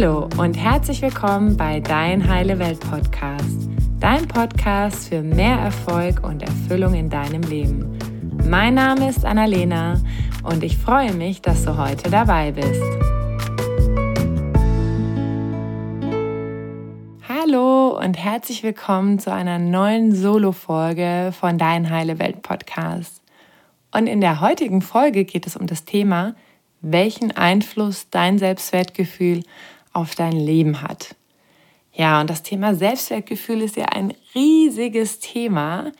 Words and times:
Hallo 0.00 0.30
und 0.38 0.54
herzlich 0.54 1.02
willkommen 1.02 1.58
bei 1.58 1.78
Dein 1.78 2.26
Heile 2.26 2.58
Welt 2.58 2.80
Podcast, 2.80 3.68
dein 3.98 4.26
Podcast 4.26 5.10
für 5.10 5.20
mehr 5.20 5.58
Erfolg 5.58 6.26
und 6.26 6.42
Erfüllung 6.42 6.94
in 6.94 7.10
deinem 7.10 7.42
Leben. 7.42 7.98
Mein 8.48 8.72
Name 8.76 9.10
ist 9.10 9.26
Annalena 9.26 10.00
und 10.42 10.64
ich 10.64 10.78
freue 10.78 11.12
mich, 11.12 11.42
dass 11.42 11.66
du 11.66 11.76
heute 11.76 12.10
dabei 12.10 12.52
bist. 12.52 12.82
Hallo 17.28 18.00
und 18.02 18.14
herzlich 18.14 18.62
willkommen 18.62 19.18
zu 19.18 19.30
einer 19.30 19.58
neuen 19.58 20.14
Solo-Folge 20.14 21.34
von 21.38 21.58
Dein 21.58 21.90
Heile 21.90 22.18
Welt 22.18 22.40
Podcast. 22.40 23.22
Und 23.92 24.06
in 24.06 24.22
der 24.22 24.40
heutigen 24.40 24.80
Folge 24.80 25.26
geht 25.26 25.46
es 25.46 25.58
um 25.58 25.66
das 25.66 25.84
Thema, 25.84 26.36
welchen 26.80 27.32
Einfluss 27.32 28.08
dein 28.08 28.38
Selbstwertgefühl 28.38 29.42
auf 29.92 30.14
dein 30.14 30.32
Leben 30.32 30.82
hat. 30.82 31.14
Ja, 31.92 32.20
und 32.20 32.30
das 32.30 32.42
Thema 32.42 32.74
Selbstwertgefühl 32.74 33.62
ist 33.62 33.76
ja 33.76 33.86
ein 33.86 34.14
riesiges 34.34 35.18
Thema. 35.18 35.92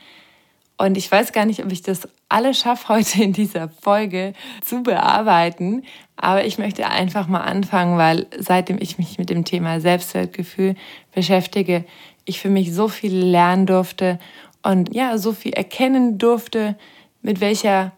Und 0.77 0.97
ich 0.97 1.11
weiß 1.11 1.31
gar 1.31 1.45
nicht, 1.45 1.63
ob 1.63 1.71
ich 1.71 1.81
das 1.81 2.07
alle 2.29 2.53
schaffe, 2.53 2.89
heute 2.95 3.23
in 3.23 3.33
dieser 3.33 3.69
Folge 3.69 4.33
zu 4.63 4.83
bearbeiten. 4.83 5.83
Aber 6.15 6.45
ich 6.45 6.57
möchte 6.57 6.87
einfach 6.87 7.27
mal 7.27 7.41
anfangen, 7.41 7.97
weil 7.97 8.27
seitdem 8.37 8.77
ich 8.79 8.97
mich 8.97 9.17
mit 9.17 9.29
dem 9.29 9.45
Thema 9.45 9.79
Selbstwertgefühl 9.79 10.75
beschäftige, 11.13 11.85
ich 12.25 12.39
für 12.39 12.49
mich 12.49 12.73
so 12.73 12.87
viel 12.87 13.15
lernen 13.15 13.65
durfte 13.65 14.19
und 14.63 14.93
ja, 14.93 15.17
so 15.17 15.33
viel 15.33 15.53
erkennen 15.53 16.17
durfte, 16.17 16.77
mit 17.21 17.41
welcher 17.41 17.91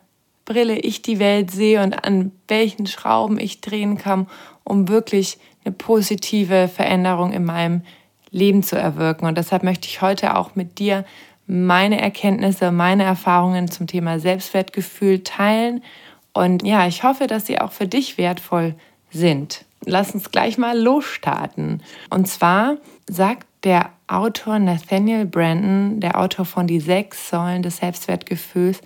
Brille 0.45 0.77
ich 0.77 1.01
die 1.01 1.19
Welt 1.19 1.51
sehe 1.51 1.81
und 1.83 2.05
an 2.05 2.31
welchen 2.47 2.87
Schrauben 2.87 3.39
ich 3.39 3.61
drehen 3.61 3.97
kann, 3.97 4.27
um 4.63 4.87
wirklich 4.87 5.37
eine 5.63 5.73
positive 5.73 6.67
Veränderung 6.67 7.31
in 7.33 7.45
meinem 7.45 7.81
Leben 8.31 8.63
zu 8.63 8.77
erwirken. 8.77 9.25
Und 9.25 9.37
deshalb 9.37 9.63
möchte 9.63 9.87
ich 9.87 10.01
heute 10.01 10.35
auch 10.35 10.55
mit 10.55 10.79
dir 10.79 11.05
meine 11.45 12.01
Erkenntnisse, 12.01 12.71
meine 12.71 13.03
Erfahrungen 13.03 13.69
zum 13.69 13.87
Thema 13.87 14.19
Selbstwertgefühl 14.19 15.23
teilen. 15.23 15.83
Und 16.33 16.65
ja, 16.65 16.87
ich 16.87 17.03
hoffe, 17.03 17.27
dass 17.27 17.45
sie 17.45 17.59
auch 17.59 17.71
für 17.71 17.87
dich 17.87 18.17
wertvoll 18.17 18.75
sind. 19.11 19.65
Lass 19.85 20.11
uns 20.11 20.31
gleich 20.31 20.57
mal 20.57 20.79
losstarten. 20.79 21.83
Und 22.09 22.27
zwar 22.27 22.77
sagt 23.09 23.47
der 23.63 23.91
Autor 24.07 24.59
Nathaniel 24.59 25.25
Brandon, 25.25 25.99
der 25.99 26.19
Autor 26.19 26.45
von 26.45 26.67
Die 26.67 26.79
sechs 26.79 27.29
Säulen 27.29 27.63
des 27.63 27.77
Selbstwertgefühls, 27.77 28.81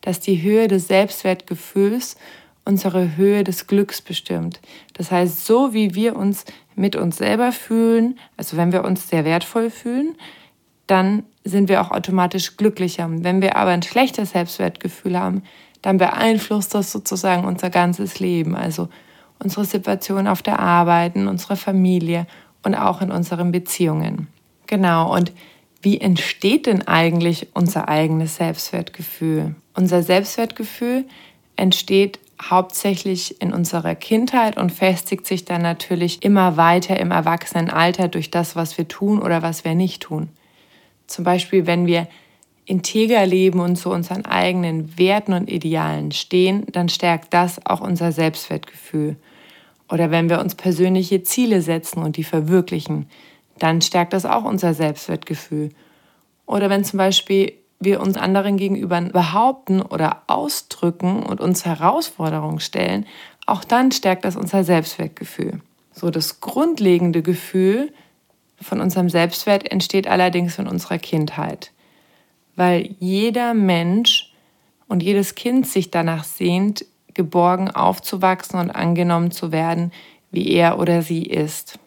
dass 0.00 0.20
die 0.20 0.42
Höhe 0.42 0.68
des 0.68 0.88
Selbstwertgefühls 0.88 2.16
unsere 2.64 3.16
Höhe 3.16 3.44
des 3.44 3.66
Glücks 3.66 4.00
bestimmt. 4.00 4.60
Das 4.94 5.10
heißt, 5.10 5.44
so 5.44 5.74
wie 5.74 5.94
wir 5.94 6.16
uns 6.16 6.44
mit 6.74 6.96
uns 6.96 7.16
selber 7.18 7.52
fühlen, 7.52 8.18
also 8.36 8.56
wenn 8.56 8.72
wir 8.72 8.84
uns 8.84 9.08
sehr 9.08 9.24
wertvoll 9.24 9.70
fühlen, 9.70 10.14
dann 10.86 11.24
sind 11.44 11.68
wir 11.68 11.80
auch 11.80 11.90
automatisch 11.90 12.56
glücklicher. 12.56 13.08
Wenn 13.10 13.42
wir 13.42 13.56
aber 13.56 13.70
ein 13.70 13.82
schlechtes 13.82 14.30
Selbstwertgefühl 14.30 15.18
haben, 15.18 15.42
dann 15.80 15.98
beeinflusst 15.98 16.74
das 16.74 16.92
sozusagen 16.92 17.44
unser 17.44 17.70
ganzes 17.70 18.20
Leben, 18.20 18.54
also 18.54 18.88
unsere 19.42 19.64
Situation 19.64 20.28
auf 20.28 20.42
der 20.42 20.60
Arbeit, 20.60 21.16
in 21.16 21.26
unserer 21.26 21.56
Familie 21.56 22.26
und 22.62 22.76
auch 22.76 23.00
in 23.00 23.10
unseren 23.10 23.50
Beziehungen. 23.50 24.28
Genau, 24.68 25.12
und 25.12 25.32
wie 25.82 26.00
entsteht 26.00 26.66
denn 26.66 26.86
eigentlich 26.86 27.48
unser 27.54 27.88
eigenes 27.88 28.36
Selbstwertgefühl? 28.36 29.56
Unser 29.74 30.04
Selbstwertgefühl 30.04 31.06
entsteht 31.56 32.20
hauptsächlich 32.50 33.40
in 33.40 33.52
unserer 33.52 33.94
Kindheit 33.94 34.56
und 34.56 34.70
festigt 34.70 35.26
sich 35.26 35.44
dann 35.44 35.62
natürlich 35.62 36.22
immer 36.22 36.56
weiter 36.56 36.98
im 36.98 37.10
Erwachsenenalter 37.10 38.08
durch 38.08 38.30
das, 38.30 38.56
was 38.56 38.76
wir 38.78 38.88
tun 38.88 39.22
oder 39.22 39.42
was 39.42 39.64
wir 39.64 39.74
nicht 39.74 40.02
tun. 40.02 40.28
Zum 41.06 41.24
Beispiel, 41.24 41.66
wenn 41.66 41.86
wir 41.86 42.08
integer 42.64 43.26
leben 43.26 43.60
und 43.60 43.76
zu 43.76 43.90
unseren 43.90 44.24
eigenen 44.24 44.96
Werten 44.98 45.32
und 45.32 45.50
Idealen 45.50 46.12
stehen, 46.12 46.64
dann 46.70 46.88
stärkt 46.88 47.34
das 47.34 47.64
auch 47.66 47.80
unser 47.80 48.12
Selbstwertgefühl. 48.12 49.16
Oder 49.90 50.10
wenn 50.10 50.30
wir 50.30 50.40
uns 50.40 50.54
persönliche 50.54 51.22
Ziele 51.22 51.60
setzen 51.60 52.02
und 52.02 52.16
die 52.16 52.24
verwirklichen, 52.24 53.06
dann 53.58 53.82
stärkt 53.82 54.12
das 54.12 54.24
auch 54.24 54.44
unser 54.44 54.74
Selbstwertgefühl. 54.74 55.70
Oder 56.46 56.70
wenn 56.70 56.84
zum 56.84 56.98
Beispiel 56.98 57.52
wir 57.84 58.00
uns 58.00 58.16
anderen 58.16 58.56
gegenüber 58.56 59.00
behaupten 59.00 59.82
oder 59.82 60.22
ausdrücken 60.26 61.22
und 61.22 61.40
uns 61.40 61.64
Herausforderungen 61.64 62.60
stellen, 62.60 63.06
auch 63.46 63.64
dann 63.64 63.92
stärkt 63.92 64.24
das 64.24 64.36
unser 64.36 64.64
Selbstwertgefühl. 64.64 65.60
So 65.92 66.10
das 66.10 66.40
grundlegende 66.40 67.22
Gefühl 67.22 67.92
von 68.60 68.80
unserem 68.80 69.08
Selbstwert 69.08 69.70
entsteht 69.70 70.06
allerdings 70.06 70.58
in 70.58 70.66
unserer 70.66 70.98
Kindheit, 70.98 71.72
weil 72.56 72.94
jeder 72.98 73.54
Mensch 73.54 74.32
und 74.88 75.02
jedes 75.02 75.34
Kind 75.34 75.66
sich 75.66 75.90
danach 75.90 76.24
sehnt, 76.24 76.84
geborgen 77.14 77.70
aufzuwachsen 77.70 78.58
und 78.58 78.70
angenommen 78.70 79.30
zu 79.30 79.52
werden, 79.52 79.92
wie 80.30 80.50
er 80.50 80.78
oder 80.78 81.02
sie 81.02 81.24
ist. 81.24 81.78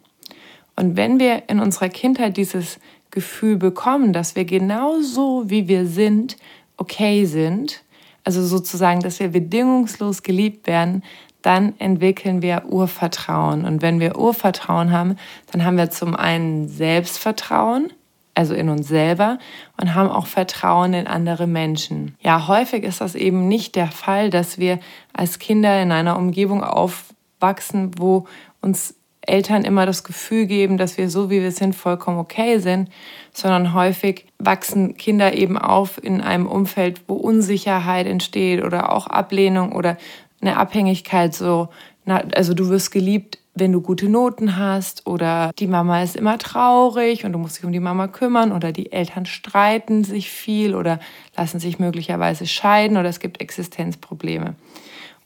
Und 0.75 0.97
wenn 0.97 1.19
wir 1.19 1.43
in 1.49 1.59
unserer 1.59 1.89
Kindheit 1.89 2.37
dieses 2.37 2.79
Gefühl 3.15 3.57
bekommen, 3.57 4.13
dass 4.13 4.35
wir 4.35 4.45
genauso 4.45 5.49
wie 5.49 5.67
wir 5.67 5.87
sind, 5.87 6.37
okay 6.77 7.25
sind, 7.25 7.83
also 8.23 8.45
sozusagen, 8.45 8.99
dass 8.99 9.19
wir 9.19 9.29
bedingungslos 9.29 10.21
geliebt 10.21 10.67
werden, 10.67 11.03
dann 11.41 11.73
entwickeln 11.79 12.41
wir 12.41 12.65
Urvertrauen. 12.67 13.65
Und 13.65 13.81
wenn 13.81 13.99
wir 13.99 14.17
Urvertrauen 14.17 14.91
haben, 14.91 15.15
dann 15.51 15.63
haben 15.63 15.77
wir 15.77 15.89
zum 15.91 16.15
einen 16.15 16.67
Selbstvertrauen, 16.67 17.93
also 18.33 18.53
in 18.53 18.67
uns 18.67 18.87
selber, 18.87 19.37
und 19.79 19.95
haben 19.95 20.09
auch 20.09 20.27
Vertrauen 20.27 20.93
in 20.93 21.07
andere 21.07 21.47
Menschen. 21.47 22.15
Ja, 22.19 22.47
häufig 22.47 22.83
ist 22.83 22.99
das 22.99 23.15
eben 23.15 23.47
nicht 23.47 23.75
der 23.75 23.87
Fall, 23.87 24.29
dass 24.29 24.57
wir 24.57 24.79
als 25.13 25.39
Kinder 25.39 25.81
in 25.81 25.91
einer 25.91 26.17
Umgebung 26.17 26.63
aufwachsen, 26.63 27.91
wo 27.97 28.27
uns 28.59 28.95
Eltern 29.27 29.65
immer 29.65 29.85
das 29.85 30.03
Gefühl 30.03 30.45
geben, 30.45 30.77
dass 30.77 30.97
wir 30.97 31.09
so 31.09 31.29
wie 31.29 31.41
wir 31.41 31.51
sind 31.51 31.75
vollkommen 31.75 32.17
okay 32.17 32.59
sind, 32.59 32.89
sondern 33.33 33.73
häufig 33.73 34.25
wachsen 34.39 34.97
Kinder 34.97 35.33
eben 35.33 35.57
auf 35.57 36.01
in 36.03 36.21
einem 36.21 36.47
Umfeld, 36.47 37.01
wo 37.07 37.15
Unsicherheit 37.15 38.07
entsteht 38.07 38.63
oder 38.63 38.91
auch 38.91 39.07
Ablehnung 39.07 39.71
oder 39.71 39.97
eine 40.41 40.57
Abhängigkeit 40.57 41.33
so, 41.33 41.69
also 42.05 42.53
du 42.53 42.69
wirst 42.69 42.91
geliebt, 42.91 43.39
wenn 43.55 43.71
du 43.71 43.81
gute 43.81 44.09
Noten 44.09 44.57
hast 44.57 45.07
oder 45.07 45.51
die 45.57 45.67
Mama 45.67 46.03
ist 46.03 46.17
immer 46.17 46.37
traurig 46.37 47.23
und 47.23 47.31
du 47.31 47.39
musst 47.39 47.57
dich 47.57 47.65
um 47.65 47.71
die 47.71 47.79
Mama 47.79 48.07
kümmern 48.07 48.51
oder 48.51 48.73
die 48.73 48.91
Eltern 48.91 49.25
streiten 49.25 50.03
sich 50.03 50.29
viel 50.29 50.75
oder 50.75 50.99
lassen 51.37 51.59
sich 51.59 51.79
möglicherweise 51.79 52.45
scheiden 52.45 52.97
oder 52.97 53.07
es 53.07 53.21
gibt 53.21 53.39
Existenzprobleme. 53.39 54.55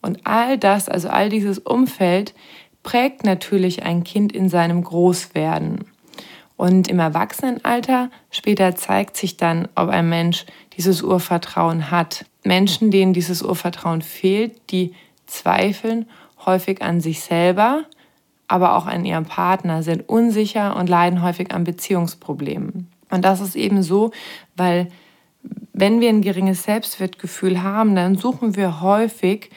Und 0.02 0.20
all 0.26 0.58
das, 0.58 0.88
also 0.88 1.10
all 1.10 1.30
dieses 1.30 1.58
Umfeld 1.58 2.34
prägt 2.90 3.24
natürlich 3.24 3.84
ein 3.84 4.04
Kind 4.04 4.32
in 4.32 4.50
seinem 4.50 4.84
Großwerden. 4.84 5.86
Und 6.58 6.88
im 6.88 6.98
Erwachsenenalter 6.98 8.10
später 8.32 8.76
zeigt 8.76 9.16
sich 9.16 9.38
dann, 9.38 9.68
ob 9.76 9.90
ein 9.90 10.10
Mensch 10.10 10.48
dieses 10.76 11.04
Urvertrauen 11.04 11.92
hat. 11.92 12.26
Menschen, 12.44 12.90
denen 12.90 13.14
dieses 13.14 13.44
Urvertrauen 13.44 14.02
fehlt, 14.02 14.72
die 14.72 14.96
zweifeln 15.28 16.08
häufig 16.48 16.82
an 16.82 17.00
sich 17.00 17.22
selber, 17.22 17.84
aber 18.48 18.76
auch 18.76 18.88
an 18.88 19.06
ihrem 19.06 19.26
Partner, 19.26 19.84
sind 19.84 20.10
unsicher 20.10 20.76
und 20.76 20.90
leiden 20.90 21.22
häufig 21.22 21.52
an 21.52 21.66
Beziehungsproblemen. 21.66 22.88
Und 23.12 23.24
das 23.24 23.40
ist 23.40 23.56
eben 23.56 23.84
so, 23.84 24.10
weil 24.56 24.88
wenn 25.74 26.02
wir 26.02 26.10
ein 26.10 26.24
geringes 26.24 26.64
Selbstwertgefühl 26.64 27.62
haben, 27.62 27.96
dann 27.96 28.16
suchen 28.16 28.56
wir 28.56 28.82
häufig 28.82 29.52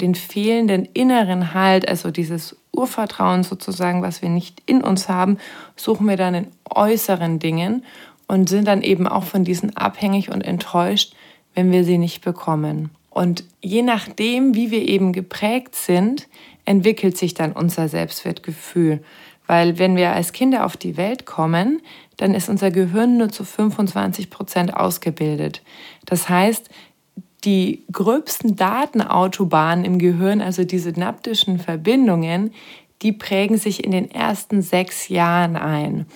den 0.00 0.14
fehlenden 0.14 0.84
inneren 0.92 1.54
Halt, 1.54 1.88
also 1.88 2.10
dieses 2.10 2.54
Urvertrauen 2.76 3.42
sozusagen, 3.42 4.02
was 4.02 4.22
wir 4.22 4.28
nicht 4.28 4.62
in 4.66 4.82
uns 4.82 5.08
haben, 5.08 5.38
suchen 5.76 6.08
wir 6.08 6.16
dann 6.16 6.34
in 6.34 6.46
äußeren 6.68 7.38
Dingen 7.38 7.84
und 8.26 8.48
sind 8.48 8.66
dann 8.66 8.82
eben 8.82 9.06
auch 9.06 9.24
von 9.24 9.44
diesen 9.44 9.76
abhängig 9.76 10.30
und 10.30 10.42
enttäuscht, 10.42 11.14
wenn 11.54 11.72
wir 11.72 11.84
sie 11.84 11.98
nicht 11.98 12.24
bekommen. 12.24 12.90
Und 13.10 13.44
je 13.62 13.82
nachdem, 13.82 14.54
wie 14.54 14.70
wir 14.70 14.86
eben 14.86 15.12
geprägt 15.12 15.74
sind, 15.74 16.28
entwickelt 16.66 17.16
sich 17.16 17.32
dann 17.32 17.52
unser 17.52 17.88
Selbstwertgefühl. 17.88 19.02
Weil 19.46 19.78
wenn 19.78 19.96
wir 19.96 20.12
als 20.12 20.32
Kinder 20.32 20.66
auf 20.66 20.76
die 20.76 20.96
Welt 20.96 21.24
kommen, 21.24 21.80
dann 22.16 22.34
ist 22.34 22.48
unser 22.48 22.70
Gehirn 22.70 23.16
nur 23.16 23.28
zu 23.28 23.44
25 23.44 24.28
Prozent 24.28 24.74
ausgebildet. 24.74 25.62
Das 26.04 26.28
heißt, 26.28 26.68
die 27.46 27.84
gröbsten 27.92 28.56
Datenautobahnen 28.56 29.84
im 29.84 29.98
Gehirn, 29.98 30.40
also 30.42 30.64
die 30.64 30.78
synaptischen 30.78 31.58
Verbindungen, 31.58 32.52
die 33.02 33.12
prägen 33.12 33.56
sich 33.56 33.84
in 33.84 33.92
den 33.92 34.10
ersten 34.10 34.62
sechs 34.62 35.08
Jahren 35.08 35.56
ein. 35.56 36.06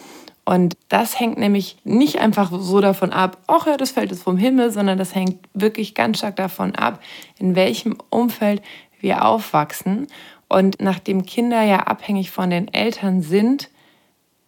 Und 0.45 0.77
das 0.89 1.21
hängt 1.21 1.39
nämlich 1.39 1.77
nicht 1.85 2.19
einfach 2.19 2.51
so 2.53 2.81
davon 2.81 3.13
ab, 3.13 3.39
ach 3.47 3.67
ja, 3.67 3.77
das 3.77 3.93
fällt 3.93 4.11
jetzt 4.11 4.25
vom 4.25 4.37
Himmel, 4.37 4.73
sondern 4.73 4.99
das 4.99 5.15
hängt 5.15 5.39
wirklich 5.55 5.95
ganz 5.95 6.19
stark 6.19 6.37
davon 6.37 6.75
ab, 6.75 7.01
in 7.39 7.55
welchem 7.55 7.99
Umfeld 8.11 8.61
wir 8.99 9.25
aufwachsen. 9.25 10.09
Und 10.49 10.81
nachdem 10.81 11.25
Kinder 11.25 11.63
ja 11.63 11.81
abhängig 11.85 12.33
von 12.33 12.51
den 12.51 12.73
Eltern 12.75 13.23
sind, 13.23 13.71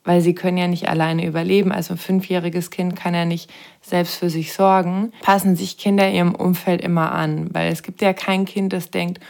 weil 0.04 0.20
sie 0.20 0.34
können 0.34 0.58
ja 0.58 0.66
nicht 0.66 0.88
alleine 0.88 1.26
überleben, 1.26 1.72
also 1.72 1.94
ein 1.94 1.98
fünfjähriges 1.98 2.70
Kind 2.70 2.96
kann 2.96 3.14
ja 3.14 3.24
nicht 3.24 3.50
selbst 3.80 4.16
für 4.16 4.30
sich 4.30 4.52
sorgen, 4.52 5.12
passen 5.22 5.56
sich 5.56 5.78
Kinder 5.78 6.10
ihrem 6.10 6.34
Umfeld 6.34 6.80
immer 6.80 7.12
an, 7.12 7.52
weil 7.52 7.72
es 7.72 7.82
gibt 7.82 8.02
ja 8.02 8.12
kein 8.12 8.44
Kind, 8.44 8.72
das 8.72 8.90
denkt, 8.90 9.20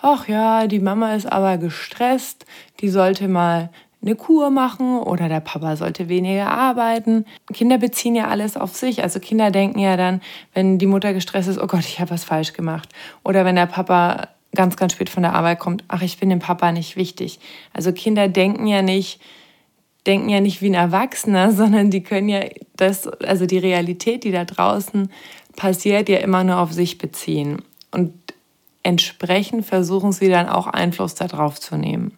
ach 0.00 0.28
ja, 0.28 0.66
die 0.66 0.80
Mama 0.80 1.14
ist 1.14 1.30
aber 1.30 1.58
gestresst, 1.58 2.46
die 2.80 2.88
sollte 2.88 3.28
mal 3.28 3.70
eine 4.02 4.16
Kur 4.16 4.50
machen 4.50 4.98
oder 4.98 5.28
der 5.28 5.40
Papa 5.40 5.76
sollte 5.76 6.08
weniger 6.08 6.48
arbeiten. 6.48 7.24
Kinder 7.52 7.78
beziehen 7.78 8.16
ja 8.16 8.26
alles 8.26 8.56
auf 8.56 8.74
sich. 8.74 9.02
Also 9.02 9.20
Kinder 9.20 9.52
denken 9.52 9.78
ja 9.78 9.96
dann, 9.96 10.20
wenn 10.54 10.78
die 10.78 10.86
Mutter 10.86 11.12
gestresst 11.12 11.48
ist, 11.48 11.58
oh 11.58 11.68
Gott, 11.68 11.84
ich 11.86 12.00
habe 12.00 12.10
was 12.10 12.24
falsch 12.24 12.52
gemacht. 12.52 12.88
Oder 13.22 13.44
wenn 13.44 13.54
der 13.54 13.66
Papa 13.66 14.28
ganz, 14.54 14.76
ganz 14.76 14.92
spät 14.92 15.08
von 15.08 15.22
der 15.22 15.34
Arbeit 15.34 15.60
kommt, 15.60 15.84
ach, 15.86 16.02
ich 16.02 16.18
bin 16.18 16.30
dem 16.30 16.40
Papa 16.40 16.72
nicht 16.72 16.96
wichtig. 16.96 17.38
Also 17.72 17.92
Kinder 17.92 18.26
denken 18.28 18.66
ja 18.66 18.82
nicht, 18.82 19.20
denken 20.06 20.28
ja 20.28 20.40
nicht 20.40 20.62
wie 20.62 20.70
ein 20.70 20.74
Erwachsener, 20.74 21.52
sondern 21.52 21.90
die 21.90 22.02
können 22.02 22.28
ja 22.28 22.40
das, 22.76 23.06
also 23.06 23.46
die 23.46 23.58
Realität, 23.58 24.24
die 24.24 24.32
da 24.32 24.44
draußen 24.44 25.10
passiert, 25.56 26.08
ja 26.08 26.18
immer 26.18 26.44
nur 26.44 26.58
auf 26.58 26.72
sich 26.72 26.98
beziehen. 26.98 27.62
Und 27.90 28.14
entsprechend 28.82 29.66
versuchen 29.66 30.12
sie 30.12 30.28
dann 30.28 30.48
auch 30.48 30.66
Einfluss 30.66 31.14
darauf 31.14 31.60
zu 31.60 31.76
nehmen. 31.76 32.16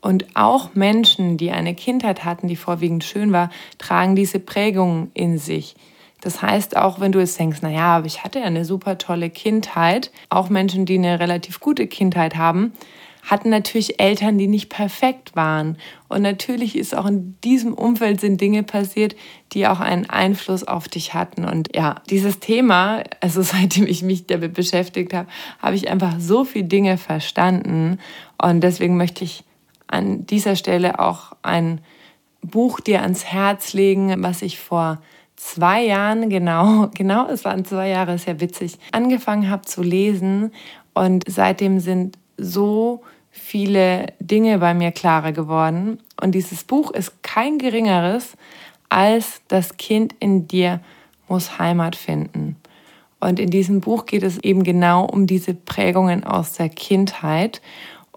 Und 0.00 0.34
auch 0.34 0.74
Menschen, 0.74 1.36
die 1.36 1.52
eine 1.52 1.74
Kindheit 1.74 2.24
hatten, 2.24 2.48
die 2.48 2.56
vorwiegend 2.56 3.04
schön 3.04 3.32
war, 3.32 3.50
tragen 3.78 4.16
diese 4.16 4.40
Prägungen 4.40 5.12
in 5.14 5.38
sich. 5.38 5.76
Das 6.20 6.42
heißt, 6.42 6.76
auch 6.76 6.98
wenn 6.98 7.12
du 7.12 7.20
jetzt 7.20 7.38
denkst, 7.38 7.62
naja, 7.62 7.96
aber 7.96 8.06
ich 8.06 8.24
hatte 8.24 8.40
ja 8.40 8.46
eine 8.46 8.64
super 8.64 8.98
tolle 8.98 9.30
Kindheit, 9.30 10.10
auch 10.28 10.48
Menschen, 10.48 10.86
die 10.86 10.98
eine 10.98 11.20
relativ 11.20 11.60
gute 11.60 11.86
Kindheit 11.86 12.36
haben, 12.36 12.72
hatten 13.22 13.50
natürlich 13.50 14.00
Eltern, 14.00 14.36
die 14.36 14.48
nicht 14.48 14.68
perfekt 14.68 15.36
waren. 15.36 15.78
Und 16.08 16.22
natürlich 16.22 16.76
ist 16.76 16.94
auch 16.94 17.06
in 17.06 17.36
diesem 17.42 17.72
Umfeld 17.72 18.20
sind 18.20 18.40
Dinge 18.40 18.64
passiert, 18.64 19.14
die 19.52 19.66
auch 19.68 19.80
einen 19.80 20.10
Einfluss 20.10 20.64
auf 20.64 20.88
dich 20.88 21.14
hatten. 21.14 21.44
Und 21.44 21.74
ja, 21.74 22.02
dieses 22.10 22.40
Thema, 22.40 23.04
also 23.20 23.42
seitdem 23.42 23.86
ich 23.86 24.02
mich 24.02 24.26
damit 24.26 24.54
beschäftigt 24.54 25.14
habe, 25.14 25.28
habe 25.60 25.76
ich 25.76 25.88
einfach 25.88 26.16
so 26.18 26.44
viele 26.44 26.64
Dinge 26.64 26.98
verstanden. 26.98 27.98
Und 28.40 28.60
deswegen 28.60 28.96
möchte 28.96 29.24
ich 29.24 29.44
an 29.86 30.26
dieser 30.26 30.56
Stelle 30.56 30.98
auch 30.98 31.32
ein 31.42 31.80
Buch 32.40 32.80
dir 32.80 33.02
ans 33.02 33.24
Herz 33.24 33.72
legen, 33.72 34.14
was 34.22 34.42
ich 34.42 34.58
vor 34.58 35.00
zwei 35.36 35.84
Jahren, 35.84 36.28
genau, 36.28 36.88
genau, 36.94 37.28
es 37.28 37.44
waren 37.44 37.64
zwei 37.64 37.88
Jahre, 37.88 38.16
ja 38.16 38.40
witzig, 38.40 38.78
angefangen 38.90 39.48
habe 39.48 39.62
zu 39.62 39.82
lesen 39.82 40.50
und 40.94 41.24
seitdem 41.28 41.78
sind 41.78 42.18
so 42.42 43.02
viele 43.30 44.12
Dinge 44.20 44.58
bei 44.58 44.74
mir 44.74 44.92
klarer 44.92 45.32
geworden. 45.32 45.98
Und 46.20 46.32
dieses 46.32 46.64
Buch 46.64 46.90
ist 46.90 47.22
kein 47.22 47.58
geringeres 47.58 48.36
als 48.88 49.40
Das 49.48 49.78
Kind 49.78 50.14
in 50.20 50.46
dir 50.46 50.80
muss 51.28 51.58
Heimat 51.58 51.96
finden. 51.96 52.56
Und 53.20 53.38
in 53.38 53.48
diesem 53.48 53.80
Buch 53.80 54.04
geht 54.04 54.22
es 54.22 54.38
eben 54.38 54.64
genau 54.64 55.06
um 55.06 55.26
diese 55.26 55.54
Prägungen 55.54 56.24
aus 56.24 56.54
der 56.54 56.68
Kindheit. 56.68 57.62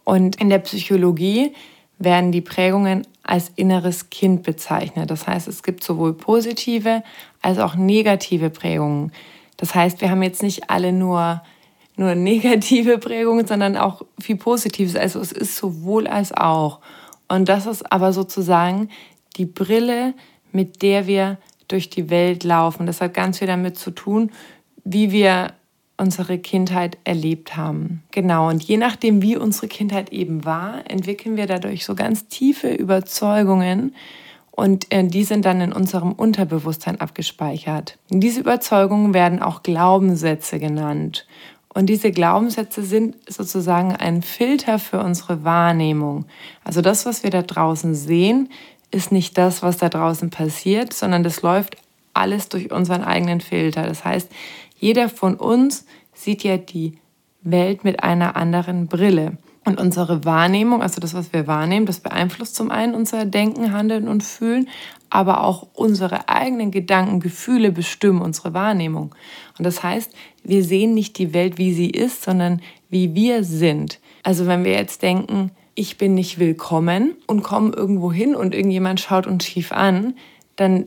Und 0.03 0.35
in 0.37 0.49
der 0.49 0.59
Psychologie 0.59 1.53
werden 1.97 2.31
die 2.31 2.41
Prägungen 2.41 3.07
als 3.23 3.51
inneres 3.55 4.09
Kind 4.09 4.43
bezeichnet. 4.43 5.09
Das 5.09 5.27
heißt, 5.27 5.47
es 5.47 5.63
gibt 5.63 5.83
sowohl 5.83 6.13
positive 6.13 7.03
als 7.41 7.57
auch 7.59 7.75
negative 7.75 8.49
Prägungen. 8.49 9.11
Das 9.57 9.73
heißt, 9.73 10.01
wir 10.01 10.09
haben 10.09 10.23
jetzt 10.23 10.43
nicht 10.43 10.69
alle 10.69 10.91
nur, 10.91 11.41
nur 11.97 12.15
negative 12.15 12.97
Prägungen, 12.97 13.47
sondern 13.47 13.77
auch 13.77 14.03
viel 14.19 14.37
Positives. 14.37 14.95
Also 14.95 15.19
es 15.19 15.31
ist 15.31 15.57
sowohl 15.57 16.07
als 16.07 16.31
auch. 16.31 16.79
Und 17.27 17.49
das 17.49 17.65
ist 17.65 17.91
aber 17.91 18.13
sozusagen 18.13 18.89
die 19.37 19.45
Brille, 19.45 20.13
mit 20.51 20.81
der 20.81 21.07
wir 21.07 21.37
durch 21.67 21.89
die 21.89 22.09
Welt 22.09 22.43
laufen. 22.43 22.85
Das 22.85 23.01
hat 23.01 23.13
ganz 23.13 23.39
viel 23.39 23.47
damit 23.47 23.77
zu 23.77 23.91
tun, 23.91 24.31
wie 24.83 25.11
wir 25.11 25.53
unsere 25.97 26.37
Kindheit 26.37 26.97
erlebt 27.05 27.55
haben. 27.55 28.03
Genau, 28.11 28.49
und 28.49 28.63
je 28.63 28.77
nachdem, 28.77 29.21
wie 29.21 29.37
unsere 29.37 29.67
Kindheit 29.67 30.11
eben 30.11 30.43
war, 30.45 30.89
entwickeln 30.89 31.37
wir 31.37 31.47
dadurch 31.47 31.85
so 31.85 31.95
ganz 31.95 32.27
tiefe 32.27 32.69
Überzeugungen 32.69 33.95
und 34.51 34.91
äh, 34.93 35.05
die 35.05 35.23
sind 35.23 35.45
dann 35.45 35.61
in 35.61 35.73
unserem 35.73 36.13
Unterbewusstsein 36.13 36.99
abgespeichert. 36.99 37.97
diese 38.09 38.39
Überzeugungen 38.39 39.13
werden 39.13 39.41
auch 39.41 39.63
Glaubenssätze 39.63 40.59
genannt. 40.59 41.27
Und 41.75 41.87
diese 41.87 42.11
Glaubenssätze 42.11 42.83
sind 42.83 43.17
sozusagen 43.29 43.93
ein 43.93 44.21
Filter 44.23 44.79
für 44.79 44.99
unsere 45.01 45.43
Wahrnehmung. 45.43 46.25
Also 46.63 46.81
das, 46.81 47.05
was 47.05 47.21
wir 47.21 47.31
da 47.31 47.41
draußen 47.41 47.93
sehen, 47.93 48.49
ist 48.91 49.11
nicht 49.11 49.37
das, 49.37 49.61
was 49.61 49.75
da 49.75 49.89
draußen 49.89 50.29
passiert, 50.29 50.93
sondern 50.93 51.23
das 51.23 51.41
läuft 51.41 51.75
alles 52.13 52.47
durch 52.47 52.71
unseren 52.71 53.03
eigenen 53.03 53.41
Filter. 53.41 53.83
Das 53.83 54.05
heißt, 54.05 54.31
jeder 54.77 55.09
von 55.09 55.35
uns 55.35 55.85
sieht 56.13 56.45
ja 56.45 56.55
die 56.55 56.97
Welt 57.41 57.83
mit 57.83 58.03
einer 58.03 58.37
anderen 58.37 58.87
Brille. 58.87 59.37
Und 59.65 59.77
unsere 59.77 60.23
Wahrnehmung, 60.23 60.81
also 60.81 61.01
das, 61.01 61.13
was 61.13 61.33
wir 61.33 61.45
wahrnehmen, 61.45 61.87
das 61.87 61.99
beeinflusst 61.99 62.55
zum 62.55 62.71
einen 62.71 62.95
unser 62.95 63.25
Denken, 63.25 63.73
Handeln 63.73 64.07
und 64.07 64.23
Fühlen, 64.23 64.69
aber 65.09 65.43
auch 65.43 65.67
unsere 65.73 66.29
eigenen 66.29 66.71
Gedanken, 66.71 67.19
Gefühle 67.19 67.71
bestimmen 67.71 68.21
unsere 68.21 68.53
Wahrnehmung. 68.53 69.15
Und 69.57 69.65
das 69.65 69.83
heißt, 69.83 70.11
wir 70.43 70.63
sehen 70.63 70.93
nicht 70.93 71.17
die 71.17 71.33
Welt, 71.33 71.57
wie 71.57 71.73
sie 71.73 71.89
ist, 71.89 72.23
sondern 72.23 72.61
wie 72.89 73.15
wir 73.15 73.43
sind. 73.43 73.99
Also 74.23 74.47
wenn 74.47 74.63
wir 74.63 74.73
jetzt 74.73 75.01
denken, 75.01 75.51
ich 75.75 75.97
bin 75.97 76.15
nicht 76.15 76.39
willkommen 76.39 77.15
und 77.27 77.43
komme 77.43 77.73
irgendwo 77.75 78.11
hin 78.11 78.35
und 78.35 78.55
irgendjemand 78.55 78.99
schaut 78.99 79.27
uns 79.27 79.45
schief 79.45 79.71
an, 79.71 80.15
dann 80.55 80.85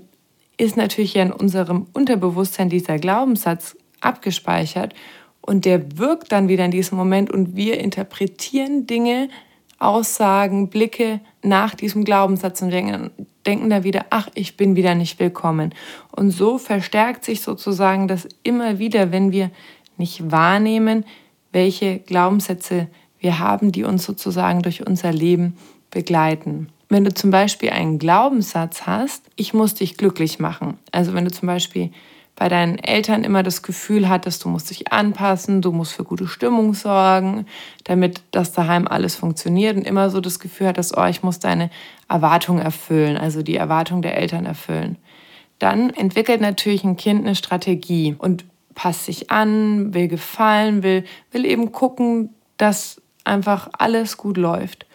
ist 0.56 0.76
natürlich 0.76 1.14
ja 1.14 1.22
in 1.22 1.32
unserem 1.32 1.86
Unterbewusstsein 1.92 2.68
dieser 2.68 2.98
Glaubenssatz 2.98 3.76
abgespeichert 4.00 4.94
und 5.40 5.64
der 5.64 5.98
wirkt 5.98 6.32
dann 6.32 6.48
wieder 6.48 6.64
in 6.64 6.70
diesem 6.70 6.98
Moment 6.98 7.30
und 7.30 7.56
wir 7.56 7.78
interpretieren 7.78 8.86
Dinge, 8.86 9.28
Aussagen, 9.78 10.68
Blicke 10.68 11.20
nach 11.42 11.74
diesem 11.74 12.04
Glaubenssatz 12.04 12.60
und 12.62 12.70
denken, 12.70 13.10
denken 13.48 13.70
da 13.70 13.82
wieder, 13.82 14.06
ach, 14.10 14.28
ich 14.34 14.56
bin 14.56 14.76
wieder 14.76 14.94
nicht 14.94 15.18
willkommen. 15.18 15.74
Und 16.12 16.30
so 16.30 16.58
verstärkt 16.58 17.24
sich 17.24 17.40
sozusagen 17.40 18.06
das 18.06 18.28
immer 18.42 18.78
wieder, 18.78 19.10
wenn 19.10 19.32
wir 19.32 19.50
nicht 19.96 20.30
wahrnehmen, 20.30 21.04
welche 21.50 21.98
Glaubenssätze 21.98 22.88
wir 23.18 23.38
haben, 23.38 23.72
die 23.72 23.84
uns 23.84 24.04
sozusagen 24.04 24.62
durch 24.62 24.86
unser 24.86 25.12
Leben 25.12 25.56
begleiten. 25.90 26.68
Wenn 26.90 27.04
du 27.04 27.12
zum 27.12 27.30
Beispiel 27.30 27.70
einen 27.70 27.98
Glaubenssatz 27.98 28.82
hast, 28.82 29.24
ich 29.36 29.54
muss 29.54 29.74
dich 29.74 29.96
glücklich 29.96 30.38
machen. 30.38 30.78
Also 30.92 31.14
wenn 31.14 31.24
du 31.24 31.30
zum 31.30 31.46
Beispiel 31.46 31.90
bei 32.38 32.48
deinen 32.48 32.78
Eltern 32.78 33.24
immer 33.24 33.42
das 33.42 33.64
Gefühl 33.64 34.08
hattest, 34.08 34.44
du 34.44 34.48
musst 34.48 34.70
dich 34.70 34.92
anpassen, 34.92 35.60
du 35.60 35.72
musst 35.72 35.92
für 35.92 36.04
gute 36.04 36.28
Stimmung 36.28 36.72
sorgen, 36.72 37.46
damit 37.82 38.22
das 38.30 38.52
daheim 38.52 38.86
alles 38.86 39.16
funktioniert 39.16 39.76
und 39.76 39.84
immer 39.84 40.08
so 40.08 40.20
das 40.20 40.38
Gefühl 40.38 40.68
hattest, 40.68 40.96
oh, 40.96 41.04
ich 41.06 41.24
muss 41.24 41.40
deine 41.40 41.68
Erwartung 42.08 42.60
erfüllen, 42.60 43.16
also 43.16 43.42
die 43.42 43.56
Erwartung 43.56 44.02
der 44.02 44.16
Eltern 44.16 44.46
erfüllen. 44.46 44.98
Dann 45.58 45.90
entwickelt 45.90 46.40
natürlich 46.40 46.84
ein 46.84 46.96
Kind 46.96 47.26
eine 47.26 47.34
Strategie 47.34 48.14
und 48.16 48.44
passt 48.76 49.06
sich 49.06 49.32
an, 49.32 49.92
will 49.92 50.06
gefallen, 50.06 50.84
will, 50.84 51.04
will 51.32 51.44
eben 51.44 51.72
gucken, 51.72 52.30
dass 52.56 53.02
einfach 53.24 53.68
alles 53.76 54.16
gut 54.16 54.36
läuft. 54.36 54.86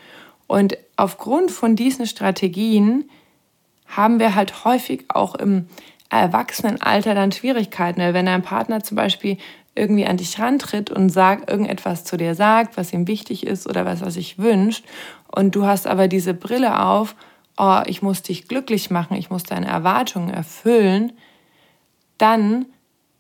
Und 0.48 0.78
aufgrund 0.96 1.52
von 1.52 1.76
diesen 1.76 2.08
Strategien 2.08 3.10
haben 3.86 4.20
wir 4.20 4.34
halt 4.34 4.64
häufig 4.64 5.04
auch 5.10 5.36
im 5.36 5.68
Erwachsenenalter 6.10 7.16
dann 7.16 7.32
Schwierigkeiten. 7.32 8.00
Wenn 8.00 8.26
dein 8.26 8.42
Partner 8.42 8.84
zum 8.84 8.96
Beispiel 8.96 9.38
irgendwie 9.76 10.06
an 10.06 10.18
dich 10.18 10.40
rantritt 10.40 10.92
und 10.92 11.10
sagt, 11.10 11.50
irgendetwas 11.50 12.04
zu 12.04 12.18
dir 12.18 12.36
sagt, 12.36 12.78
was 12.78 12.94
ihm 12.94 13.08
wichtig 13.08 13.46
ist 13.46 13.68
oder 13.68 13.86
was 13.86 14.02
er 14.02 14.12
sich 14.12 14.38
wünscht, 14.38 14.86
und 15.36 15.56
du 15.56 15.66
hast 15.66 15.88
aber 15.88 16.08
diese 16.08 16.36
Brille 16.36 16.80
auf, 16.80 17.16
oh, 17.58 17.82
ich 17.88 18.04
muss 18.04 18.22
dich 18.22 18.48
glücklich 18.48 18.92
machen, 18.92 19.18
ich 19.18 19.32
muss 19.32 19.44
deine 19.44 19.68
Erwartungen 19.68 20.30
erfüllen, 20.30 21.14
dann 22.20 22.68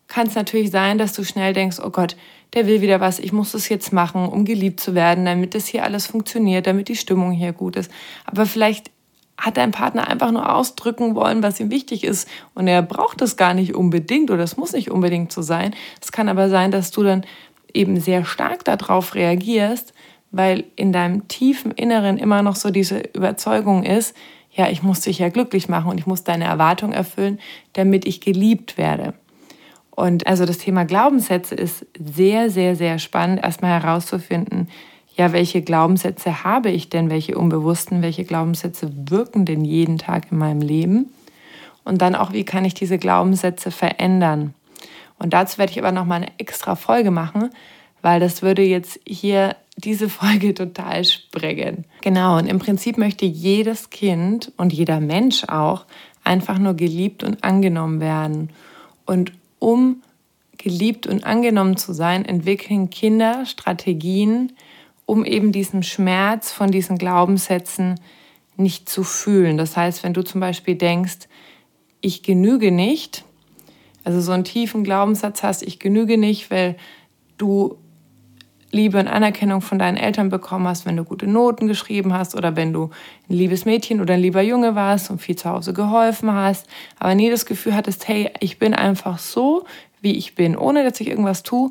kann 0.08 0.28
es 0.28 0.36
natürlich 0.36 0.70
sein, 0.70 1.00
dass 1.00 1.13
du 1.13 1.24
schnell 1.24 1.54
denkst, 1.54 1.80
oh 1.84 1.90
Gott, 1.90 2.16
der 2.54 2.68
will 2.68 2.82
wieder 2.82 3.00
was, 3.00 3.18
ich 3.18 3.34
muss 3.34 3.54
das 3.54 3.68
jetzt 3.68 3.92
machen, 3.94 4.28
um 4.28 4.46
geliebt 4.46 4.80
zu 4.80 4.94
werden, 4.94 5.25
damit 5.25 5.56
das 5.56 5.66
hier 5.66 5.84
alles 5.84 6.06
funktioniert, 6.06 6.68
damit 6.68 6.88
die 6.88 6.96
Stimmung 6.96 7.32
hier 7.32 7.52
gut 7.52 7.75
ist. 7.75 7.92
Aber 8.25 8.46
vielleicht 8.46 8.92
hat 9.38 9.58
dein 9.58 9.72
Partner 9.72 10.08
einfach 10.08 10.32
nur 10.32 10.54
ausdrücken 10.54 11.16
wollen, 11.16 11.44
was 11.44 11.60
ihm 11.60 11.72
wichtig 11.72 12.04
ist. 12.04 12.28
Und 12.54 12.68
er 12.68 12.82
braucht 12.82 13.22
das 13.22 13.36
gar 13.36 13.54
nicht 13.54 13.75
unbedingt 13.75 14.32
oder 14.32 14.44
es 14.44 14.58
muss 14.58 14.74
nicht 14.74 14.92
unbedingt 14.92 15.32
so 15.32 15.42
sein. 15.42 15.74
Es 16.02 16.12
kann 16.12 16.30
aber 16.30 16.50
sein, 16.50 16.72
dass 16.72 16.92
du 16.92 17.04
dann 17.04 17.25
eben 17.74 18.00
sehr 18.00 18.25
stark 18.25 18.63
darauf 18.63 19.16
reagierst, 19.16 19.94
weil 20.32 20.66
in 20.75 20.94
deinem 20.94 21.28
tiefen 21.28 21.72
Inneren 21.72 22.18
immer 22.18 22.42
noch 22.42 22.56
so 22.56 22.70
diese 22.70 23.00
Überzeugung 23.13 23.84
ist, 23.84 24.16
ja, 24.52 24.70
ich 24.70 24.84
muss 24.84 25.02
dich 25.02 25.20
ja 25.20 25.30
glücklich 25.30 25.68
machen 25.68 25.90
und 25.90 25.98
ich 25.98 26.06
muss 26.06 26.24
deine 26.24 26.46
Erwartung 26.46 26.94
erfüllen, 26.94 27.40
damit 27.74 28.06
ich 28.06 28.22
geliebt 28.22 28.78
werde. 28.78 29.16
Und 29.90 30.28
also 30.28 30.46
das 30.46 30.58
Thema 30.60 30.86
Glaubenssätze 30.86 31.56
ist 31.56 31.86
sehr, 32.00 32.50
sehr, 32.50 32.75
sehr 32.75 33.00
spannend, 33.00 33.44
erstmal 33.44 33.82
herauszufinden, 33.82 34.70
ja, 35.15 35.32
welche 35.32 35.62
Glaubenssätze 35.62 36.43
habe 36.43 36.70
ich 36.72 36.89
denn, 36.89 37.10
welche 37.10 37.38
unbewussten, 37.38 38.01
welche 38.01 38.24
Glaubenssätze 38.24 38.91
wirken 39.10 39.46
denn 39.46 39.63
jeden 39.63 39.98
Tag 39.98 40.32
in 40.32 40.38
meinem 40.38 40.62
Leben? 40.62 41.13
Und 41.84 42.01
dann 42.01 42.15
auch, 42.15 42.34
wie 42.34 42.46
kann 42.46 42.65
ich 42.65 42.74
diese 42.74 42.98
Glaubenssätze 42.98 43.70
verändern? 43.70 44.53
Und 45.20 45.34
dazu 45.34 45.58
werde 45.58 45.72
ich 45.72 45.79
aber 45.79 45.91
noch 45.91 46.05
mal 46.05 46.15
eine 46.15 46.32
extra 46.39 46.75
Folge 46.75 47.12
machen, 47.12 47.50
weil 48.01 48.20
das 48.20 48.41
würde 48.41 48.63
jetzt 48.63 49.00
hier 49.05 49.55
diese 49.77 50.10
Folge 50.10 50.53
total 50.53 51.05
sprengen. 51.05 51.86
Genau, 52.01 52.38
und 52.38 52.48
im 52.48 52.60
Prinzip 52.60 52.98
möchte 52.98 53.25
jedes 53.25 53.89
Kind 53.89 54.51
und 54.58 54.74
jeder 54.74 55.00
Mensch 55.00 55.43
auch 55.46 55.86
einfach 56.24 56.58
nur 56.58 56.74
geliebt 56.74 57.24
und 57.24 57.43
angenommen 57.43 58.00
werden. 58.00 58.50
Und 59.05 59.34
um 59.60 60.01
geliebt 60.58 61.05
und 61.05 61.25
angenommen 61.25 61.77
zu 61.77 61.93
sein, 61.93 62.25
entwickeln 62.25 62.89
Kinder 62.89 63.46
Strategien, 63.46 64.53
um 65.06 65.26
eben 65.26 65.52
diesen 65.52 65.84
Schmerz 65.84 66.52
von 66.52 66.72
diesen 66.72 66.98
Glaubenssätzen 66.98 68.00
nicht 68.56 68.90
zu 68.90 69.04
fühlen. 69.04 69.58
Das 69.58 69.76
heißt, 69.76 70.04
wenn 70.04 70.14
du 70.14 70.24
zum 70.24 70.40
Beispiel 70.42 70.76
denkst, 70.76 71.28
ich 72.02 72.24
genüge 72.24 72.72
nicht, 72.72 73.24
also 74.04 74.22
so 74.22 74.32
einen 74.32 74.44
tiefen 74.44 74.84
Glaubenssatz 74.84 75.44
hast, 75.44 75.64
ich 75.64 75.80
genüge 75.80 76.18
nicht, 76.18 76.52
weil 76.52 76.76
du 77.38 77.78
Liebe 78.72 79.00
und 79.00 79.08
Anerkennung 79.08 79.62
von 79.62 79.78
deinen 79.78 79.98
Eltern 79.98 80.30
bekommen 80.30 80.68
hast, 80.68 80.86
wenn 80.86 80.98
du 80.98 81.04
gute 81.04 81.28
Noten 81.28 81.68
geschrieben 81.68 82.12
hast 82.12 82.36
oder 82.36 82.56
wenn 82.56 82.74
du 82.74 82.90
ein 83.30 83.36
liebes 83.36 83.66
Mädchen 83.66 84.02
oder 84.02 84.16
ein 84.16 84.20
lieber 84.20 84.42
Junge 84.42 84.74
warst 84.74 85.12
und 85.12 85.22
viel 85.22 85.36
zu 85.36 85.50
Hause 85.50 85.74
geholfen 85.74 86.34
hast, 86.34 86.68
aber 86.98 87.14
nie 87.14 87.30
das 87.30 87.46
Gefühl 87.46 87.76
hattest, 87.76 88.08
hey, 88.08 88.32
ich 88.40 88.58
bin 88.58 88.74
einfach 88.74 89.20
so, 89.20 89.66
wie 90.02 90.18
ich 90.18 90.34
bin, 90.34 90.58
ohne 90.58 90.84
dass 90.84 91.00
ich 91.00 91.08
irgendwas 91.08 91.44
tue, 91.44 91.70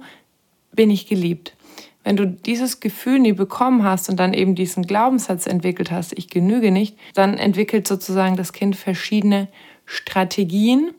bin 0.73 0.91
ich 0.91 1.09
geliebt. 1.09 1.55
Wenn 2.05 2.17
du 2.17 2.27
dieses 2.27 2.81
Gefühl 2.81 3.21
nie 3.21 3.33
bekommen 3.33 3.85
hast 3.85 4.09
und 4.09 4.19
dann 4.19 4.35
eben 4.35 4.55
diesen 4.55 4.85
Glaubenssatz 4.85 5.47
entwickelt 5.47 5.91
hast, 5.91 6.17
ich 6.19 6.29
genüge 6.29 6.71
nicht, 6.71 6.97
dann 7.15 7.39
entwickelt 7.39 7.87
sozusagen 7.87 8.37
das 8.37 8.53
Kind 8.53 8.75
verschiedene 8.75 9.49
Strategien, 9.87 10.91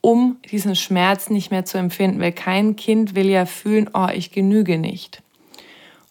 um 0.00 0.36
diesen 0.50 0.76
Schmerz 0.76 1.30
nicht 1.30 1.50
mehr 1.50 1.64
zu 1.64 1.78
empfinden, 1.78 2.20
weil 2.20 2.32
kein 2.32 2.76
Kind 2.76 3.14
will 3.14 3.28
ja 3.28 3.46
fühlen, 3.46 3.90
oh, 3.94 4.08
ich 4.12 4.30
genüge 4.30 4.78
nicht. 4.78 5.22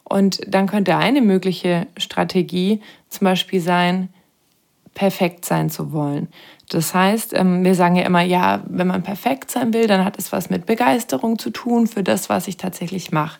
Und 0.03 0.41
dann 0.45 0.67
könnte 0.67 0.97
eine 0.97 1.21
mögliche 1.21 1.87
Strategie 1.97 2.81
zum 3.07 3.25
Beispiel 3.25 3.61
sein, 3.61 4.09
perfekt 4.93 5.45
sein 5.45 5.69
zu 5.69 5.93
wollen. 5.93 6.27
Das 6.69 6.93
heißt, 6.93 7.33
ähm, 7.33 7.63
wir 7.63 7.75
sagen 7.75 7.95
ja 7.95 8.03
immer, 8.03 8.21
ja, 8.21 8.61
wenn 8.67 8.87
man 8.87 9.03
perfekt 9.03 9.51
sein 9.51 9.73
will, 9.73 9.87
dann 9.87 10.03
hat 10.03 10.17
es 10.17 10.31
was 10.31 10.49
mit 10.49 10.65
Begeisterung 10.65 11.39
zu 11.39 11.49
tun 11.49 11.87
für 11.87 12.03
das, 12.03 12.29
was 12.29 12.47
ich 12.47 12.57
tatsächlich 12.57 13.11
mache. 13.11 13.39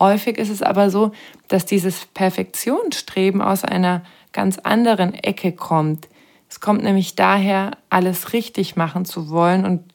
Häufig 0.00 0.38
ist 0.38 0.48
es 0.48 0.62
aber 0.62 0.90
so, 0.90 1.12
dass 1.48 1.66
dieses 1.66 2.06
Perfektionsstreben 2.06 3.42
aus 3.42 3.64
einer 3.64 4.02
ganz 4.32 4.58
anderen 4.58 5.14
Ecke 5.14 5.52
kommt. 5.52 6.08
Es 6.48 6.60
kommt 6.60 6.82
nämlich 6.82 7.14
daher, 7.14 7.72
alles 7.90 8.32
richtig 8.32 8.76
machen 8.76 9.04
zu 9.04 9.30
wollen 9.30 9.64
und 9.64 9.92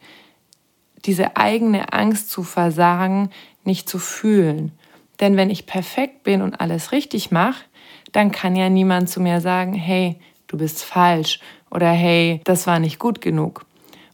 diese 1.05 1.35
eigene 1.35 1.91
Angst 1.91 2.29
zu 2.29 2.43
versagen 2.43 3.29
nicht 3.63 3.89
zu 3.89 3.99
fühlen. 3.99 4.71
Denn 5.19 5.37
wenn 5.37 5.49
ich 5.49 5.65
perfekt 5.65 6.23
bin 6.23 6.41
und 6.41 6.61
alles 6.61 6.91
richtig 6.91 7.31
mache, 7.31 7.65
dann 8.11 8.31
kann 8.31 8.55
ja 8.55 8.69
niemand 8.69 9.09
zu 9.09 9.19
mir 9.19 9.41
sagen, 9.41 9.73
hey, 9.73 10.19
du 10.47 10.57
bist 10.57 10.83
falsch 10.83 11.39
oder 11.71 11.89
hey, 11.89 12.41
das 12.43 12.67
war 12.67 12.79
nicht 12.79 12.99
gut 12.99 13.21
genug. 13.21 13.65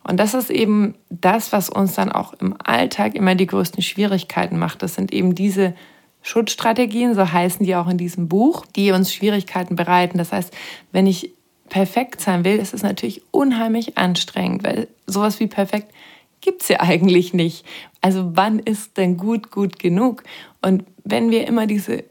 Und 0.03 0.20
das 0.20 0.34
ist 0.34 0.50
eben 0.50 0.96
das, 1.10 1.51
was 1.51 1.70
uns 1.70 1.93
dann 1.93 2.12
auch 2.12 2.34
im 2.34 2.55
Alltag 2.63 3.15
immer 3.15 3.36
die 3.36 3.46
größten 3.46 3.84
Schwierigkeiten 3.84 4.58
macht. 4.58 4.81
Das 4.81 4.96
sind 4.96 5.13
eben 5.13 5.36
diese 5.36 5.75
Schutzstrategien, 6.24 7.15
so 7.15 7.31
heißen 7.31 7.65
die 7.65 7.75
auch 7.75 7.88
in 7.88 7.98
diesem 7.98 8.27
Buch, 8.27 8.65
die 8.75 8.91
uns 8.91 9.13
Schwierigkeiten 9.13 9.75
bereiten. 9.75 10.17
Das 10.17 10.31
heißt, 10.31 10.53
wenn 10.91 11.08
ich 11.08 11.34
perfekt 11.70 12.22
sein 12.22 12.43
will, 12.43 12.58
ist 12.58 12.74
es 12.74 12.84
natürlich 12.84 13.22
unheimlich 13.31 13.98
anstrengend, 13.98 14.63
weil 14.63 14.88
sowas 15.08 15.39
wie 15.39 15.48
perfekt 15.48 15.93
gibt 16.41 16.63
es 16.63 16.67
ja 16.67 16.79
eigentlich 16.81 17.34
nicht. 17.34 17.65
Also 18.01 18.31
wann 18.36 18.60
ist 18.60 18.98
denn 18.98 19.17
gut 19.17 19.51
gut 19.51 19.79
genug? 19.79 20.24
Und 20.62 20.84
wenn 21.03 21.31
wir 21.31 21.48
immer 21.48 21.67
diese 21.67 22.03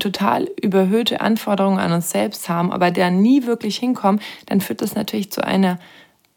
total 0.00 0.48
überhöhte 0.60 1.20
Anforderungen 1.20 1.78
an 1.78 1.92
uns 1.92 2.10
selbst 2.10 2.48
haben, 2.48 2.72
aber 2.72 2.90
da 2.90 3.10
nie 3.10 3.46
wirklich 3.46 3.76
hinkommen, 3.76 4.20
dann 4.46 4.60
führt 4.60 4.82
das 4.82 4.94
natürlich 4.94 5.30
zu 5.30 5.44
einer 5.44 5.78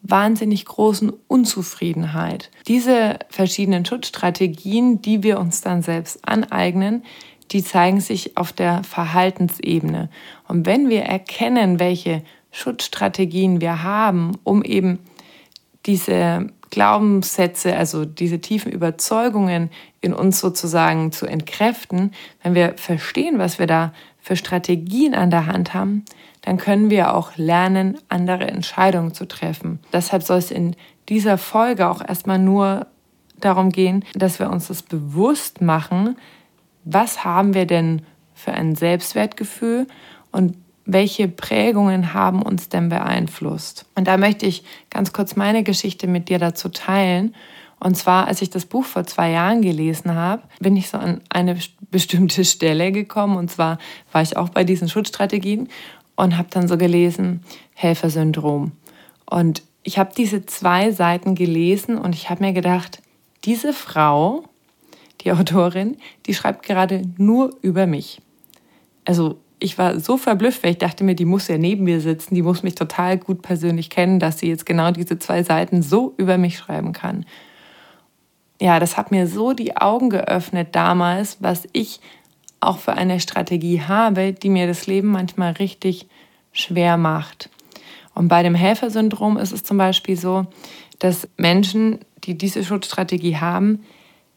wahnsinnig 0.02 0.64
großen 0.64 1.12
Unzufriedenheit. 1.28 2.50
Diese 2.66 3.18
verschiedenen 3.28 3.84
Schutzstrategien, 3.84 5.00
die 5.00 5.22
wir 5.22 5.38
uns 5.38 5.60
dann 5.60 5.82
selbst 5.82 6.26
aneignen, 6.28 7.04
die 7.52 7.62
zeigen 7.62 8.00
sich 8.00 8.36
auf 8.36 8.52
der 8.52 8.82
Verhaltensebene. 8.82 10.08
Und 10.48 10.66
wenn 10.66 10.88
wir 10.88 11.02
erkennen, 11.02 11.78
welche 11.78 12.22
Schutzstrategien 12.50 13.60
wir 13.60 13.82
haben, 13.82 14.32
um 14.44 14.62
eben 14.62 14.98
diese 15.86 16.48
Glaubenssätze, 16.70 17.76
also 17.76 18.04
diese 18.04 18.40
tiefen 18.40 18.72
Überzeugungen 18.72 19.70
in 20.00 20.14
uns 20.14 20.40
sozusagen 20.40 21.12
zu 21.12 21.26
entkräften, 21.26 22.12
wenn 22.42 22.54
wir 22.54 22.74
verstehen, 22.76 23.38
was 23.38 23.58
wir 23.58 23.66
da 23.66 23.92
für 24.20 24.36
Strategien 24.36 25.14
an 25.14 25.30
der 25.30 25.46
Hand 25.46 25.74
haben, 25.74 26.04
dann 26.42 26.58
können 26.58 26.90
wir 26.90 27.14
auch 27.14 27.36
lernen, 27.36 27.98
andere 28.08 28.48
Entscheidungen 28.48 29.14
zu 29.14 29.26
treffen. 29.26 29.78
Deshalb 29.92 30.22
soll 30.22 30.38
es 30.38 30.50
in 30.50 30.76
dieser 31.08 31.38
Folge 31.38 31.88
auch 31.88 32.06
erstmal 32.06 32.38
nur 32.38 32.86
darum 33.40 33.70
gehen, 33.70 34.04
dass 34.14 34.38
wir 34.38 34.50
uns 34.50 34.68
das 34.68 34.82
bewusst 34.82 35.60
machen, 35.60 36.16
was 36.84 37.24
haben 37.24 37.54
wir 37.54 37.66
denn 37.66 38.02
für 38.34 38.52
ein 38.52 38.74
Selbstwertgefühl 38.74 39.86
und 40.30 40.56
welche 40.84 41.28
Prägungen 41.28 42.12
haben 42.12 42.42
uns 42.42 42.68
denn 42.68 42.88
beeinflusst? 42.88 43.86
Und 43.94 44.08
da 44.08 44.16
möchte 44.16 44.46
ich 44.46 44.64
ganz 44.90 45.12
kurz 45.12 45.36
meine 45.36 45.62
Geschichte 45.62 46.08
mit 46.08 46.28
dir 46.28 46.38
dazu 46.38 46.68
teilen. 46.68 47.34
Und 47.78 47.96
zwar, 47.96 48.26
als 48.26 48.42
ich 48.42 48.50
das 48.50 48.66
Buch 48.66 48.84
vor 48.84 49.04
zwei 49.04 49.30
Jahren 49.30 49.62
gelesen 49.62 50.14
habe, 50.14 50.42
bin 50.60 50.76
ich 50.76 50.88
so 50.88 50.98
an 50.98 51.20
eine 51.28 51.56
bestimmte 51.90 52.44
Stelle 52.44 52.90
gekommen. 52.90 53.36
Und 53.36 53.50
zwar 53.50 53.78
war 54.10 54.22
ich 54.22 54.36
auch 54.36 54.48
bei 54.48 54.64
diesen 54.64 54.88
Schutzstrategien 54.88 55.68
und 56.22 56.38
habe 56.38 56.48
dann 56.50 56.68
so 56.68 56.78
gelesen, 56.78 57.42
Helfersyndrom. 57.74 58.70
Und 59.28 59.64
ich 59.82 59.98
habe 59.98 60.12
diese 60.16 60.46
zwei 60.46 60.92
Seiten 60.92 61.34
gelesen 61.34 61.98
und 61.98 62.14
ich 62.14 62.30
habe 62.30 62.44
mir 62.44 62.52
gedacht, 62.52 63.02
diese 63.42 63.72
Frau, 63.72 64.44
die 65.22 65.32
Autorin, 65.32 65.96
die 66.26 66.34
schreibt 66.34 66.62
gerade 66.62 67.02
nur 67.18 67.50
über 67.60 67.88
mich. 67.88 68.20
Also 69.04 69.40
ich 69.58 69.78
war 69.78 69.98
so 69.98 70.16
verblüfft, 70.16 70.62
weil 70.62 70.70
ich 70.72 70.78
dachte 70.78 71.02
mir, 71.02 71.16
die 71.16 71.24
muss 71.24 71.48
ja 71.48 71.58
neben 71.58 71.82
mir 71.82 72.00
sitzen, 72.00 72.36
die 72.36 72.42
muss 72.42 72.62
mich 72.62 72.76
total 72.76 73.18
gut 73.18 73.42
persönlich 73.42 73.90
kennen, 73.90 74.20
dass 74.20 74.38
sie 74.38 74.46
jetzt 74.46 74.64
genau 74.64 74.92
diese 74.92 75.18
zwei 75.18 75.42
Seiten 75.42 75.82
so 75.82 76.14
über 76.18 76.38
mich 76.38 76.56
schreiben 76.56 76.92
kann. 76.92 77.26
Ja, 78.60 78.78
das 78.78 78.96
hat 78.96 79.10
mir 79.10 79.26
so 79.26 79.54
die 79.54 79.76
Augen 79.76 80.08
geöffnet 80.08 80.68
damals, 80.70 81.38
was 81.40 81.66
ich 81.72 81.98
auch 82.62 82.78
für 82.78 82.92
eine 82.92 83.18
Strategie 83.18 83.82
habe, 83.82 84.32
die 84.32 84.48
mir 84.48 84.68
das 84.68 84.86
Leben 84.86 85.08
manchmal 85.08 85.52
richtig 85.54 86.06
schwer 86.52 86.96
macht. 86.96 87.50
Und 88.14 88.28
bei 88.28 88.42
dem 88.42 88.54
Helfersyndrom 88.54 89.38
ist 89.38 89.52
es 89.52 89.64
zum 89.64 89.78
Beispiel 89.78 90.16
so, 90.16 90.46
dass 90.98 91.28
Menschen, 91.36 92.00
die 92.24 92.36
diese 92.36 92.62
Schutzstrategie 92.62 93.36
haben, 93.38 93.84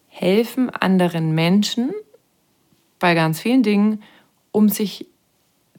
helfen 0.07 0.69
anderen 0.69 1.35
Menschen 1.35 1.91
bei 2.99 3.13
ganz 3.13 3.41
vielen 3.41 3.63
Dingen, 3.63 4.01
um 4.51 4.69
sich 4.69 5.05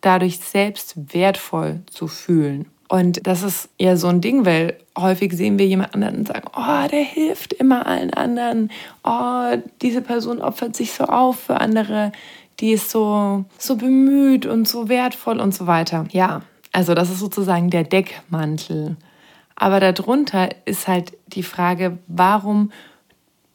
dadurch 0.02 0.38
selbst 0.38 1.14
wertvoll 1.14 1.80
zu 1.86 2.06
fühlen. 2.06 2.66
Und 2.88 3.26
das 3.26 3.42
ist 3.42 3.68
ja 3.78 3.96
so 3.96 4.06
ein 4.06 4.20
Ding, 4.20 4.44
weil 4.44 4.76
häufig 4.96 5.32
sehen 5.32 5.58
wir 5.58 5.66
jemand 5.66 5.94
anderen 5.94 6.18
und 6.18 6.28
sagen, 6.28 6.48
oh, 6.54 6.88
der 6.88 7.02
hilft 7.02 7.52
immer 7.54 7.86
allen 7.86 8.14
anderen. 8.14 8.70
Oh, 9.02 9.56
diese 9.82 10.02
Person 10.02 10.40
opfert 10.40 10.76
sich 10.76 10.92
so 10.92 11.04
auf 11.04 11.40
für 11.40 11.60
andere. 11.60 12.12
Die 12.60 12.72
ist 12.72 12.90
so, 12.90 13.44
so 13.58 13.76
bemüht 13.76 14.46
und 14.46 14.66
so 14.66 14.88
wertvoll 14.88 15.40
und 15.40 15.54
so 15.54 15.66
weiter. 15.66 16.06
Ja, 16.10 16.42
also 16.72 16.94
das 16.94 17.10
ist 17.10 17.20
sozusagen 17.20 17.70
der 17.70 17.84
Deckmantel. 17.84 18.96
Aber 19.54 19.80
darunter 19.80 20.50
ist 20.66 20.88
halt 20.88 21.16
die 21.26 21.42
Frage, 21.42 21.98
warum 22.06 22.70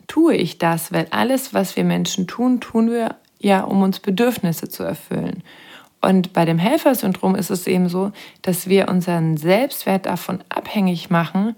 tue 0.07 0.35
ich 0.35 0.57
das? 0.57 0.91
Weil 0.91 1.07
alles, 1.11 1.53
was 1.53 1.75
wir 1.75 1.83
Menschen 1.83 2.27
tun, 2.27 2.59
tun 2.59 2.89
wir 2.89 3.15
ja, 3.39 3.61
um 3.61 3.81
uns 3.81 3.99
Bedürfnisse 3.99 4.69
zu 4.69 4.83
erfüllen. 4.83 5.43
Und 6.01 6.33
bei 6.33 6.45
dem 6.45 6.57
Helfersyndrom 6.57 7.35
ist 7.35 7.51
es 7.51 7.67
eben 7.67 7.89
so, 7.89 8.11
dass 8.41 8.67
wir 8.67 8.89
unseren 8.89 9.37
Selbstwert 9.37 10.05
davon 10.05 10.43
abhängig 10.49 11.09
machen, 11.09 11.55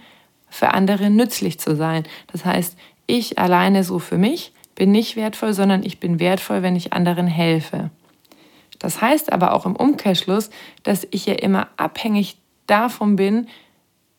für 0.49 0.73
andere 0.73 1.09
nützlich 1.09 1.59
zu 1.59 1.75
sein. 1.75 2.03
Das 2.31 2.45
heißt, 2.45 2.77
ich 3.07 3.39
alleine 3.39 3.83
so 3.83 3.99
für 3.99 4.17
mich 4.17 4.53
bin 4.75 4.91
nicht 4.91 5.15
wertvoll, 5.15 5.53
sondern 5.53 5.83
ich 5.83 5.99
bin 5.99 6.19
wertvoll, 6.19 6.61
wenn 6.61 6.75
ich 6.75 6.93
anderen 6.93 7.27
helfe. 7.27 7.89
Das 8.79 9.01
heißt 9.01 9.31
aber 9.31 9.53
auch 9.53 9.65
im 9.65 9.75
Umkehrschluss, 9.75 10.49
dass 10.83 11.07
ich 11.11 11.25
ja 11.25 11.35
immer 11.35 11.67
abhängig 11.77 12.37
davon 12.67 13.15
bin, 13.15 13.47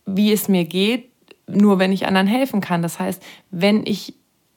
wie 0.07 0.33
es 0.33 0.49
mir 0.49 0.65
geht, 0.65 1.11
nur 1.47 1.79
wenn 1.79 1.93
ich 1.93 2.07
anderen 2.07 2.27
helfen 2.27 2.61
kann. 2.61 2.83
Das 2.83 2.99
heißt, 2.99 3.23
wenn 3.51 3.85
ich 3.87 4.15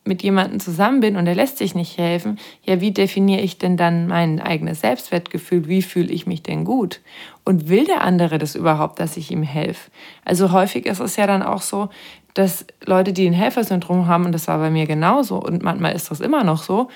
mit 0.07 0.23
jemandem 0.23 0.59
zusammen 0.59 1.01
bin 1.01 1.17
und 1.17 1.27
er 1.27 1.35
lässt 1.35 1.57
sich 1.57 1.75
nicht 1.75 1.97
helfen, 1.97 2.39
ja, 2.63 2.79
wie 2.81 2.91
definiere 2.91 3.41
ich 3.41 3.57
denn 3.57 3.77
dann 3.77 4.07
mein 4.07 4.39
eigenes 4.39 4.81
Selbstwertgefühl? 4.81 5.67
Wie 5.67 5.81
fühle 5.81 6.11
ich 6.11 6.25
mich 6.25 6.41
denn 6.41 6.63
gut? 6.63 7.01
Und 7.43 7.67
will 7.69 7.85
der 7.85 8.01
andere 8.01 8.37
das 8.37 8.55
überhaupt, 8.55 8.99
dass 8.99 9.17
ich 9.17 9.31
ihm 9.31 9.43
helfe? 9.43 9.91
Also 10.23 10.51
häufig 10.51 10.85
ist 10.85 11.01
es 11.01 11.17
ja 11.17 11.27
dann 11.27 11.43
auch 11.43 11.61
so, 11.61 11.89
dass 12.38 12.65
Leute, 12.86 13.13
die 13.13 13.25
ein 13.25 13.34
Helfersyndrom 13.34 14.08
haben, 14.08 14.25
und 14.25 14.32
das 14.32 14.48
war 14.48 14.60
bei 14.60 14.70
mir 14.70 14.86
genauso, 14.86 15.38
und 15.38 15.63
manchmal 15.63 15.96
ist 15.96 16.12
das 16.12 16.20
immer 16.20 16.44
noch 16.44 16.62
so, 16.62 16.89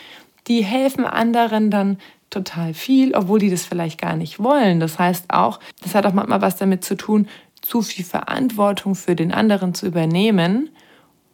die 0.48 0.64
helfen 0.64 1.06
anderen 1.06 1.72
dann 1.72 1.98
total 2.30 2.74
viel, 2.74 3.14
obwohl 3.16 3.40
die 3.40 3.50
das 3.50 3.66
vielleicht 3.66 4.00
gar 4.00 4.16
nicht 4.16 4.42
wollen. 4.42 4.80
Das 4.80 5.00
heißt 5.00 5.34
auch, 5.34 5.60
das 5.82 5.96
hat 5.96 6.06
auch 6.06 6.14
manchmal 6.14 6.42
was 6.42 6.56
damit 6.56 6.84
zu 6.84 6.96
tun, 6.96 7.28
zu 7.62 7.82
viel 7.82 8.06
Verantwortung 8.06 8.96
für 8.96 9.16
den 9.16 9.32
anderen 9.32 9.74
zu 9.74 9.86
übernehmen 9.88 10.70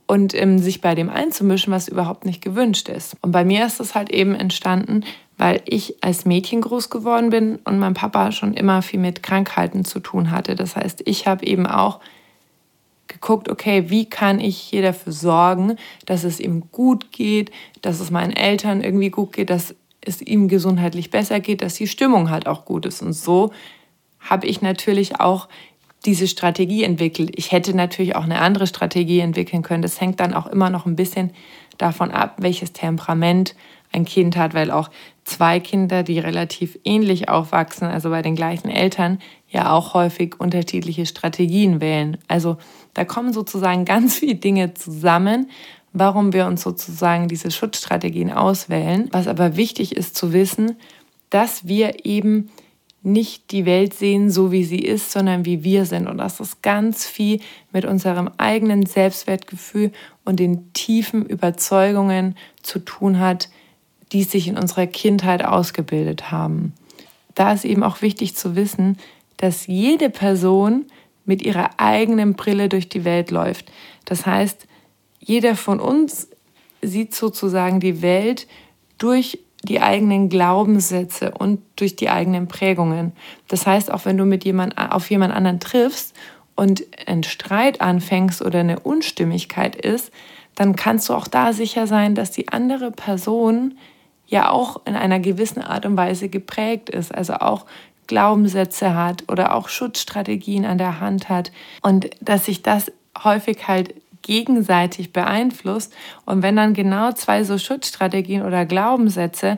und 0.07 0.33
ähm, 0.33 0.59
sich 0.59 0.81
bei 0.81 0.95
dem 0.95 1.09
einzumischen, 1.09 1.71
was 1.71 1.87
überhaupt 1.87 2.25
nicht 2.25 2.41
gewünscht 2.41 2.89
ist. 2.89 3.15
Und 3.21 3.31
bei 3.31 3.45
mir 3.45 3.65
ist 3.65 3.79
das 3.79 3.93
halt 3.93 4.09
eben 4.09 4.35
entstanden, 4.35 5.03
weil 5.37 5.61
ich 5.65 6.03
als 6.03 6.25
Mädchen 6.25 6.61
groß 6.61 6.89
geworden 6.89 7.29
bin 7.29 7.59
und 7.63 7.77
mein 7.77 7.93
Papa 7.93 8.31
schon 8.31 8.53
immer 8.53 8.81
viel 8.81 8.99
mit 8.99 9.21
Krankheiten 9.21 9.85
zu 9.85 9.99
tun 9.99 10.31
hatte. 10.31 10.55
Das 10.55 10.75
heißt, 10.75 11.03
ich 11.05 11.27
habe 11.27 11.45
eben 11.45 11.67
auch 11.67 11.99
geguckt, 13.07 13.49
okay, 13.49 13.89
wie 13.89 14.05
kann 14.05 14.39
ich 14.39 14.57
hier 14.57 14.81
dafür 14.81 15.13
sorgen, 15.13 15.75
dass 16.05 16.23
es 16.23 16.39
ihm 16.39 16.71
gut 16.71 17.11
geht, 17.11 17.51
dass 17.81 17.99
es 17.99 18.11
meinen 18.11 18.33
Eltern 18.33 18.81
irgendwie 18.81 19.09
gut 19.09 19.33
geht, 19.33 19.49
dass 19.49 19.75
es 20.01 20.21
ihm 20.21 20.47
gesundheitlich 20.47 21.11
besser 21.11 21.39
geht, 21.39 21.61
dass 21.61 21.75
die 21.75 21.87
Stimmung 21.87 22.29
halt 22.29 22.47
auch 22.47 22.65
gut 22.65 22.85
ist. 22.85 23.01
Und 23.01 23.13
so 23.13 23.51
habe 24.19 24.47
ich 24.47 24.61
natürlich 24.61 25.19
auch 25.19 25.47
diese 26.05 26.27
Strategie 26.27 26.83
entwickelt. 26.83 27.31
Ich 27.35 27.51
hätte 27.51 27.75
natürlich 27.75 28.15
auch 28.15 28.23
eine 28.23 28.39
andere 28.39 28.67
Strategie 28.67 29.19
entwickeln 29.19 29.63
können. 29.63 29.81
Das 29.81 29.99
hängt 29.99 30.19
dann 30.19 30.33
auch 30.33 30.47
immer 30.47 30.69
noch 30.69 30.85
ein 30.85 30.95
bisschen 30.95 31.31
davon 31.77 32.11
ab, 32.11 32.35
welches 32.39 32.73
Temperament 32.73 33.55
ein 33.91 34.05
Kind 34.05 34.37
hat, 34.37 34.53
weil 34.53 34.71
auch 34.71 34.89
zwei 35.23 35.59
Kinder, 35.59 36.03
die 36.03 36.19
relativ 36.19 36.77
ähnlich 36.83 37.29
aufwachsen, 37.29 37.87
also 37.87 38.09
bei 38.09 38.21
den 38.21 38.35
gleichen 38.35 38.69
Eltern, 38.69 39.19
ja 39.49 39.71
auch 39.71 39.93
häufig 39.93 40.39
unterschiedliche 40.39 41.05
Strategien 41.05 41.81
wählen. 41.81 42.17
Also 42.27 42.57
da 42.97 43.05
kommen 43.05 43.31
sozusagen 43.31 43.85
ganz 43.85 44.15
viele 44.15 44.35
Dinge 44.35 44.73
zusammen, 44.73 45.49
warum 45.93 46.33
wir 46.33 46.47
uns 46.47 46.63
sozusagen 46.63 47.27
diese 47.27 47.51
Schutzstrategien 47.51 48.31
auswählen. 48.31 49.07
Was 49.11 49.27
aber 49.27 49.55
wichtig 49.55 49.95
ist 49.95 50.17
zu 50.17 50.33
wissen, 50.33 50.75
dass 51.29 51.67
wir 51.67 52.05
eben 52.05 52.49
nicht 53.03 53.51
die 53.51 53.65
Welt 53.65 53.93
sehen, 53.93 54.31
so 54.31 54.51
wie 54.51 54.63
sie 54.63 54.79
ist, 54.79 55.11
sondern 55.11 55.45
wie 55.45 55.63
wir 55.63 55.85
sind. 55.85 56.07
Und 56.07 56.17
dass 56.17 56.37
das 56.37 56.61
ganz 56.61 57.05
viel 57.05 57.39
mit 57.71 57.85
unserem 57.85 58.29
eigenen 58.37 58.85
Selbstwertgefühl 58.85 59.91
und 60.25 60.39
den 60.39 60.73
tiefen 60.73 61.25
Überzeugungen 61.25 62.35
zu 62.63 62.79
tun 62.79 63.19
hat, 63.19 63.49
die 64.11 64.23
sich 64.23 64.47
in 64.47 64.57
unserer 64.57 64.87
Kindheit 64.87 65.45
ausgebildet 65.45 66.31
haben. 66.31 66.73
Da 67.35 67.53
ist 67.53 67.65
eben 67.65 67.83
auch 67.83 68.01
wichtig 68.01 68.35
zu 68.35 68.55
wissen, 68.55 68.97
dass 69.37 69.67
jede 69.67 70.09
Person 70.09 70.85
mit 71.27 71.43
ihrer 71.43 71.69
eigenen 71.77 72.33
Brille 72.33 72.69
durch 72.69 72.89
die 72.89 73.05
Welt 73.05 73.29
läuft. 73.29 73.71
Das 74.05 74.25
heißt, 74.25 74.65
jeder 75.19 75.55
von 75.55 75.79
uns 75.79 76.29
sieht 76.81 77.13
sozusagen 77.13 77.79
die 77.79 78.01
Welt 78.01 78.47
durch 78.97 79.39
die 79.63 79.81
eigenen 79.81 80.29
Glaubenssätze 80.29 81.31
und 81.31 81.61
durch 81.75 81.95
die 81.95 82.09
eigenen 82.09 82.47
Prägungen. 82.47 83.11
Das 83.47 83.67
heißt, 83.67 83.91
auch 83.91 84.05
wenn 84.05 84.17
du 84.17 84.25
mit 84.25 84.45
jemand, 84.45 84.77
auf 84.77 85.09
jemand 85.11 85.33
anderen 85.33 85.59
triffst 85.59 86.15
und 86.55 86.83
ein 87.05 87.23
Streit 87.23 87.81
anfängst 87.81 88.41
oder 88.41 88.59
eine 88.59 88.79
Unstimmigkeit 88.79 89.75
ist, 89.75 90.11
dann 90.55 90.75
kannst 90.75 91.09
du 91.09 91.13
auch 91.13 91.27
da 91.27 91.53
sicher 91.53 91.85
sein, 91.85 92.15
dass 92.15 92.31
die 92.31 92.47
andere 92.49 92.91
Person 92.91 93.77
ja 94.27 94.49
auch 94.49 94.81
in 94.85 94.95
einer 94.95 95.19
gewissen 95.19 95.61
Art 95.61 95.85
und 95.85 95.97
Weise 95.97 96.29
geprägt 96.29 96.89
ist, 96.89 97.13
also 97.13 97.35
auch 97.35 97.65
Glaubenssätze 98.07 98.95
hat 98.95 99.23
oder 99.29 99.53
auch 99.53 99.69
Schutzstrategien 99.69 100.65
an 100.65 100.77
der 100.77 100.99
Hand 100.99 101.29
hat 101.29 101.51
und 101.81 102.09
dass 102.21 102.45
sich 102.45 102.63
das 102.63 102.91
häufig 103.23 103.67
halt 103.67 103.93
gegenseitig 104.21 105.13
beeinflusst. 105.13 105.93
Und 106.25 106.43
wenn 106.43 106.55
dann 106.55 106.73
genau 106.73 107.11
zwei 107.13 107.43
so 107.43 107.57
Schutzstrategien 107.57 108.43
oder 108.43 108.65
Glaubenssätze 108.65 109.57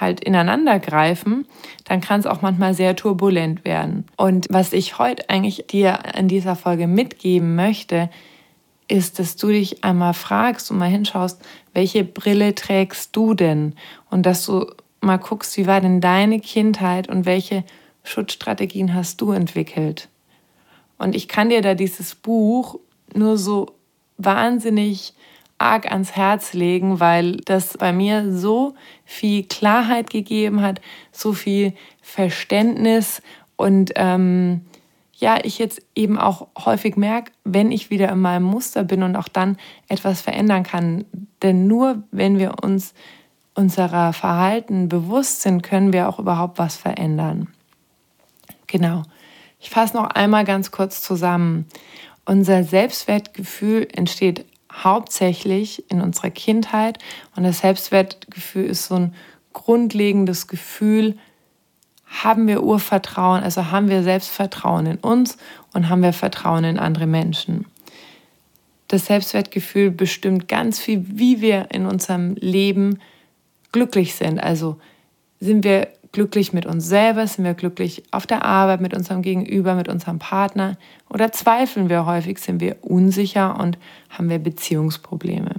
halt 0.00 0.20
ineinander 0.24 0.78
greifen, 0.78 1.46
dann 1.84 2.00
kann 2.00 2.20
es 2.20 2.26
auch 2.26 2.40
manchmal 2.40 2.74
sehr 2.74 2.96
turbulent 2.96 3.64
werden. 3.64 4.06
Und 4.16 4.46
was 4.50 4.72
ich 4.72 4.98
heute 4.98 5.28
eigentlich 5.28 5.66
dir 5.68 5.98
in 6.16 6.26
dieser 6.26 6.56
Folge 6.56 6.86
mitgeben 6.86 7.54
möchte, 7.54 8.08
ist, 8.88 9.18
dass 9.18 9.36
du 9.36 9.48
dich 9.48 9.84
einmal 9.84 10.14
fragst 10.14 10.70
und 10.70 10.78
mal 10.78 10.88
hinschaust, 10.88 11.40
welche 11.74 12.02
Brille 12.02 12.54
trägst 12.54 13.14
du 13.14 13.34
denn? 13.34 13.74
Und 14.10 14.26
dass 14.26 14.46
du 14.46 14.66
mal 15.00 15.18
guckst, 15.18 15.56
wie 15.56 15.66
war 15.66 15.80
denn 15.80 16.00
deine 16.00 16.40
Kindheit 16.40 17.08
und 17.08 17.26
welche 17.26 17.64
Schutzstrategien 18.02 18.94
hast 18.94 19.20
du 19.20 19.32
entwickelt? 19.32 20.08
Und 20.98 21.14
ich 21.14 21.28
kann 21.28 21.48
dir 21.48 21.62
da 21.62 21.74
dieses 21.74 22.14
Buch 22.14 22.78
nur 23.14 23.38
so 23.38 23.74
wahnsinnig 24.18 25.14
arg 25.58 25.90
ans 25.90 26.16
Herz 26.16 26.52
legen, 26.52 27.00
weil 27.00 27.36
das 27.38 27.76
bei 27.76 27.92
mir 27.92 28.32
so 28.32 28.74
viel 29.04 29.44
Klarheit 29.44 30.10
gegeben 30.10 30.62
hat, 30.62 30.80
so 31.12 31.32
viel 31.32 31.74
Verständnis 32.00 33.22
und 33.56 33.92
ähm, 33.96 34.62
ja, 35.20 35.38
ich 35.42 35.58
jetzt 35.58 35.82
eben 35.94 36.18
auch 36.18 36.48
häufig 36.64 36.96
merke, 36.96 37.30
wenn 37.44 37.72
ich 37.72 37.90
wieder 37.90 38.10
in 38.10 38.20
meinem 38.20 38.44
Muster 38.44 38.84
bin 38.84 39.02
und 39.02 39.16
auch 39.16 39.28
dann 39.28 39.58
etwas 39.86 40.22
verändern 40.22 40.62
kann. 40.62 41.04
Denn 41.42 41.66
nur 41.66 42.02
wenn 42.10 42.38
wir 42.38 42.64
uns 42.64 42.94
unserer 43.60 44.14
Verhalten 44.14 44.88
bewusst 44.88 45.42
sind, 45.42 45.62
können 45.62 45.92
wir 45.92 46.08
auch 46.08 46.18
überhaupt 46.18 46.58
was 46.58 46.76
verändern. 46.76 47.48
Genau. 48.66 49.02
Ich 49.60 49.68
fasse 49.68 49.96
noch 49.96 50.06
einmal 50.06 50.44
ganz 50.44 50.70
kurz 50.70 51.02
zusammen. 51.02 51.66
Unser 52.24 52.64
Selbstwertgefühl 52.64 53.86
entsteht 53.92 54.46
hauptsächlich 54.72 55.90
in 55.90 56.00
unserer 56.00 56.30
Kindheit 56.30 56.98
und 57.36 57.42
das 57.42 57.58
Selbstwertgefühl 57.58 58.64
ist 58.64 58.86
so 58.86 58.94
ein 58.94 59.14
grundlegendes 59.52 60.46
Gefühl, 60.46 61.18
haben 62.06 62.48
wir 62.48 62.62
Urvertrauen, 62.62 63.42
also 63.42 63.70
haben 63.70 63.88
wir 63.88 64.02
Selbstvertrauen 64.02 64.86
in 64.86 64.96
uns 64.96 65.36
und 65.74 65.88
haben 65.88 66.02
wir 66.02 66.12
Vertrauen 66.12 66.64
in 66.64 66.78
andere 66.78 67.06
Menschen. 67.06 67.66
Das 68.88 69.06
Selbstwertgefühl 69.06 69.90
bestimmt 69.90 70.48
ganz 70.48 70.80
viel, 70.80 71.04
wie 71.06 71.40
wir 71.40 71.68
in 71.72 71.86
unserem 71.86 72.34
Leben 72.36 72.98
glücklich 73.72 74.14
sind. 74.14 74.42
Also 74.42 74.76
sind 75.40 75.64
wir 75.64 75.88
glücklich 76.12 76.52
mit 76.52 76.66
uns 76.66 76.86
selber, 76.86 77.26
sind 77.26 77.44
wir 77.44 77.54
glücklich 77.54 78.02
auf 78.10 78.26
der 78.26 78.44
Arbeit, 78.44 78.80
mit 78.80 78.94
unserem 78.94 79.22
Gegenüber, 79.22 79.74
mit 79.74 79.88
unserem 79.88 80.18
Partner 80.18 80.76
oder 81.08 81.32
zweifeln 81.32 81.88
wir 81.88 82.06
häufig, 82.06 82.38
sind 82.38 82.60
wir 82.60 82.78
unsicher 82.82 83.58
und 83.58 83.78
haben 84.08 84.28
wir 84.28 84.38
Beziehungsprobleme. 84.38 85.54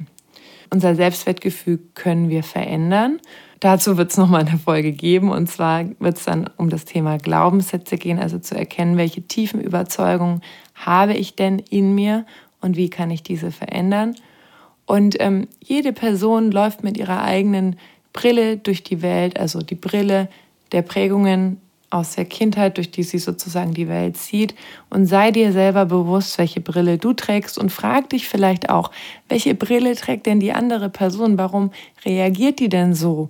Unser 0.69 0.95
Selbstwertgefühl 0.95 1.79
können 1.95 2.29
wir 2.29 2.43
verändern. 2.43 3.19
Dazu 3.59 3.97
wird 3.97 4.11
es 4.11 4.17
nochmal 4.17 4.45
eine 4.45 4.57
Folge 4.57 4.91
geben 4.91 5.29
und 5.29 5.47
zwar 5.47 5.85
wird 5.99 6.17
es 6.17 6.25
dann 6.25 6.49
um 6.57 6.69
das 6.69 6.85
Thema 6.85 7.17
Glaubenssätze 7.17 7.97
gehen, 7.97 8.19
also 8.19 8.39
zu 8.39 8.55
erkennen, 8.55 8.97
welche 8.97 9.21
tiefen 9.21 9.61
Überzeugungen 9.61 10.41
habe 10.73 11.13
ich 11.13 11.35
denn 11.35 11.59
in 11.59 11.93
mir 11.93 12.25
und 12.59 12.75
wie 12.75 12.89
kann 12.89 13.11
ich 13.11 13.23
diese 13.23 13.51
verändern. 13.51 14.15
Und 14.85 15.15
ähm, 15.19 15.47
jede 15.59 15.93
Person 15.93 16.51
läuft 16.51 16.83
mit 16.83 16.97
ihrer 16.97 17.21
eigenen 17.21 17.77
Brille 18.13 18.57
durch 18.57 18.83
die 18.83 19.01
Welt, 19.01 19.39
also 19.39 19.59
die 19.61 19.75
Brille 19.75 20.27
der 20.71 20.81
Prägungen 20.81 21.57
aus 21.89 22.15
der 22.15 22.25
Kindheit, 22.25 22.77
durch 22.77 22.89
die 22.89 23.03
sie 23.03 23.19
sozusagen 23.19 23.73
die 23.73 23.89
Welt 23.89 24.17
sieht. 24.17 24.55
Und 24.89 25.05
sei 25.05 25.31
dir 25.31 25.51
selber 25.51 25.85
bewusst, 25.85 26.37
welche 26.37 26.61
Brille 26.61 26.97
du 26.97 27.13
trägst 27.13 27.57
und 27.57 27.71
frag 27.71 28.09
dich 28.09 28.27
vielleicht 28.27 28.69
auch, 28.69 28.91
welche 29.27 29.53
Brille 29.55 29.95
trägt 29.95 30.25
denn 30.25 30.39
die 30.39 30.53
andere 30.53 30.89
Person? 30.89 31.37
Warum 31.37 31.71
reagiert 32.05 32.59
die 32.59 32.69
denn 32.69 32.95
so? 32.95 33.29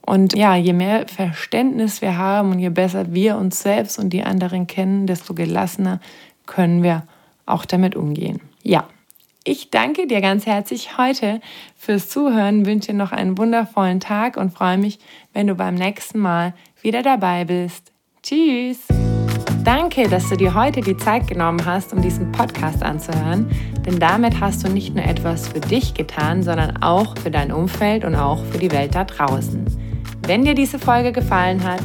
Und 0.00 0.36
ja, 0.36 0.54
je 0.54 0.72
mehr 0.72 1.06
Verständnis 1.08 2.00
wir 2.00 2.16
haben 2.16 2.52
und 2.52 2.60
je 2.60 2.68
besser 2.68 3.12
wir 3.12 3.36
uns 3.36 3.60
selbst 3.60 3.98
und 3.98 4.10
die 4.10 4.22
anderen 4.22 4.68
kennen, 4.68 5.08
desto 5.08 5.34
gelassener 5.34 6.00
können 6.46 6.84
wir 6.84 7.02
auch 7.44 7.64
damit 7.64 7.96
umgehen. 7.96 8.40
Ja, 8.62 8.86
ich 9.46 9.70
danke 9.70 10.08
dir 10.08 10.20
ganz 10.20 10.44
herzlich 10.44 10.98
heute 10.98 11.40
fürs 11.76 12.08
Zuhören, 12.08 12.66
wünsche 12.66 12.88
dir 12.90 12.98
noch 12.98 13.12
einen 13.12 13.38
wundervollen 13.38 14.00
Tag 14.00 14.36
und 14.36 14.52
freue 14.52 14.76
mich, 14.76 14.98
wenn 15.32 15.46
du 15.46 15.54
beim 15.54 15.76
nächsten 15.76 16.18
Mal 16.18 16.52
wieder 16.82 17.02
dabei 17.02 17.44
bist. 17.44 17.92
Tschüss! 18.24 18.80
Danke, 19.62 20.08
dass 20.08 20.28
du 20.28 20.36
dir 20.36 20.54
heute 20.54 20.80
die 20.80 20.96
Zeit 20.96 21.28
genommen 21.28 21.64
hast, 21.64 21.92
um 21.92 22.02
diesen 22.02 22.32
Podcast 22.32 22.82
anzuhören, 22.82 23.48
denn 23.86 24.00
damit 24.00 24.40
hast 24.40 24.66
du 24.66 24.68
nicht 24.68 24.94
nur 24.96 25.04
etwas 25.04 25.48
für 25.48 25.60
dich 25.60 25.94
getan, 25.94 26.42
sondern 26.42 26.82
auch 26.82 27.16
für 27.16 27.30
dein 27.30 27.52
Umfeld 27.52 28.04
und 28.04 28.16
auch 28.16 28.44
für 28.46 28.58
die 28.58 28.72
Welt 28.72 28.96
da 28.96 29.04
draußen. 29.04 29.64
Wenn 30.26 30.44
dir 30.44 30.54
diese 30.54 30.80
Folge 30.80 31.12
gefallen 31.12 31.62
hat, 31.62 31.82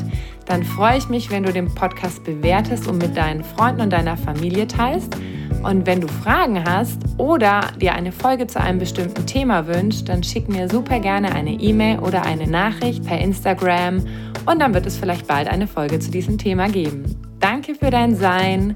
dann 0.47 0.63
freue 0.63 0.97
ich 0.97 1.09
mich, 1.09 1.29
wenn 1.29 1.43
du 1.43 1.53
den 1.53 1.73
Podcast 1.73 2.23
bewertest 2.23 2.87
und 2.87 2.97
mit 2.97 3.15
deinen 3.15 3.43
Freunden 3.43 3.81
und 3.81 3.93
deiner 3.93 4.17
Familie 4.17 4.67
teilst 4.67 5.15
Und 5.63 5.85
wenn 5.85 6.01
du 6.01 6.07
Fragen 6.07 6.63
hast 6.63 6.99
oder 7.17 7.61
dir 7.79 7.93
eine 7.93 8.11
Folge 8.11 8.47
zu 8.47 8.59
einem 8.59 8.79
bestimmten 8.79 9.25
Thema 9.25 9.67
wünschst, 9.67 10.09
dann 10.09 10.23
schick 10.23 10.49
mir 10.49 10.69
super 10.69 10.99
gerne 10.99 11.33
eine 11.33 11.51
E-Mail 11.51 11.99
oder 11.99 12.23
eine 12.23 12.47
Nachricht 12.47 13.05
per 13.05 13.19
Instagram 13.19 14.05
und 14.45 14.59
dann 14.59 14.73
wird 14.73 14.85
es 14.85 14.97
vielleicht 14.97 15.27
bald 15.27 15.47
eine 15.47 15.67
Folge 15.67 15.99
zu 15.99 16.09
diesem 16.09 16.37
Thema 16.37 16.67
geben. 16.67 17.03
Danke 17.39 17.75
für 17.75 17.89
dein 17.89 18.15
Sein 18.15 18.75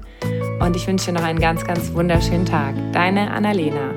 und 0.60 0.76
ich 0.76 0.86
wünsche 0.86 1.06
dir 1.06 1.18
noch 1.18 1.24
einen 1.24 1.40
ganz, 1.40 1.64
ganz 1.64 1.92
wunderschönen 1.92 2.46
Tag. 2.46 2.74
Deine 2.92 3.30
Annalena. 3.30 3.95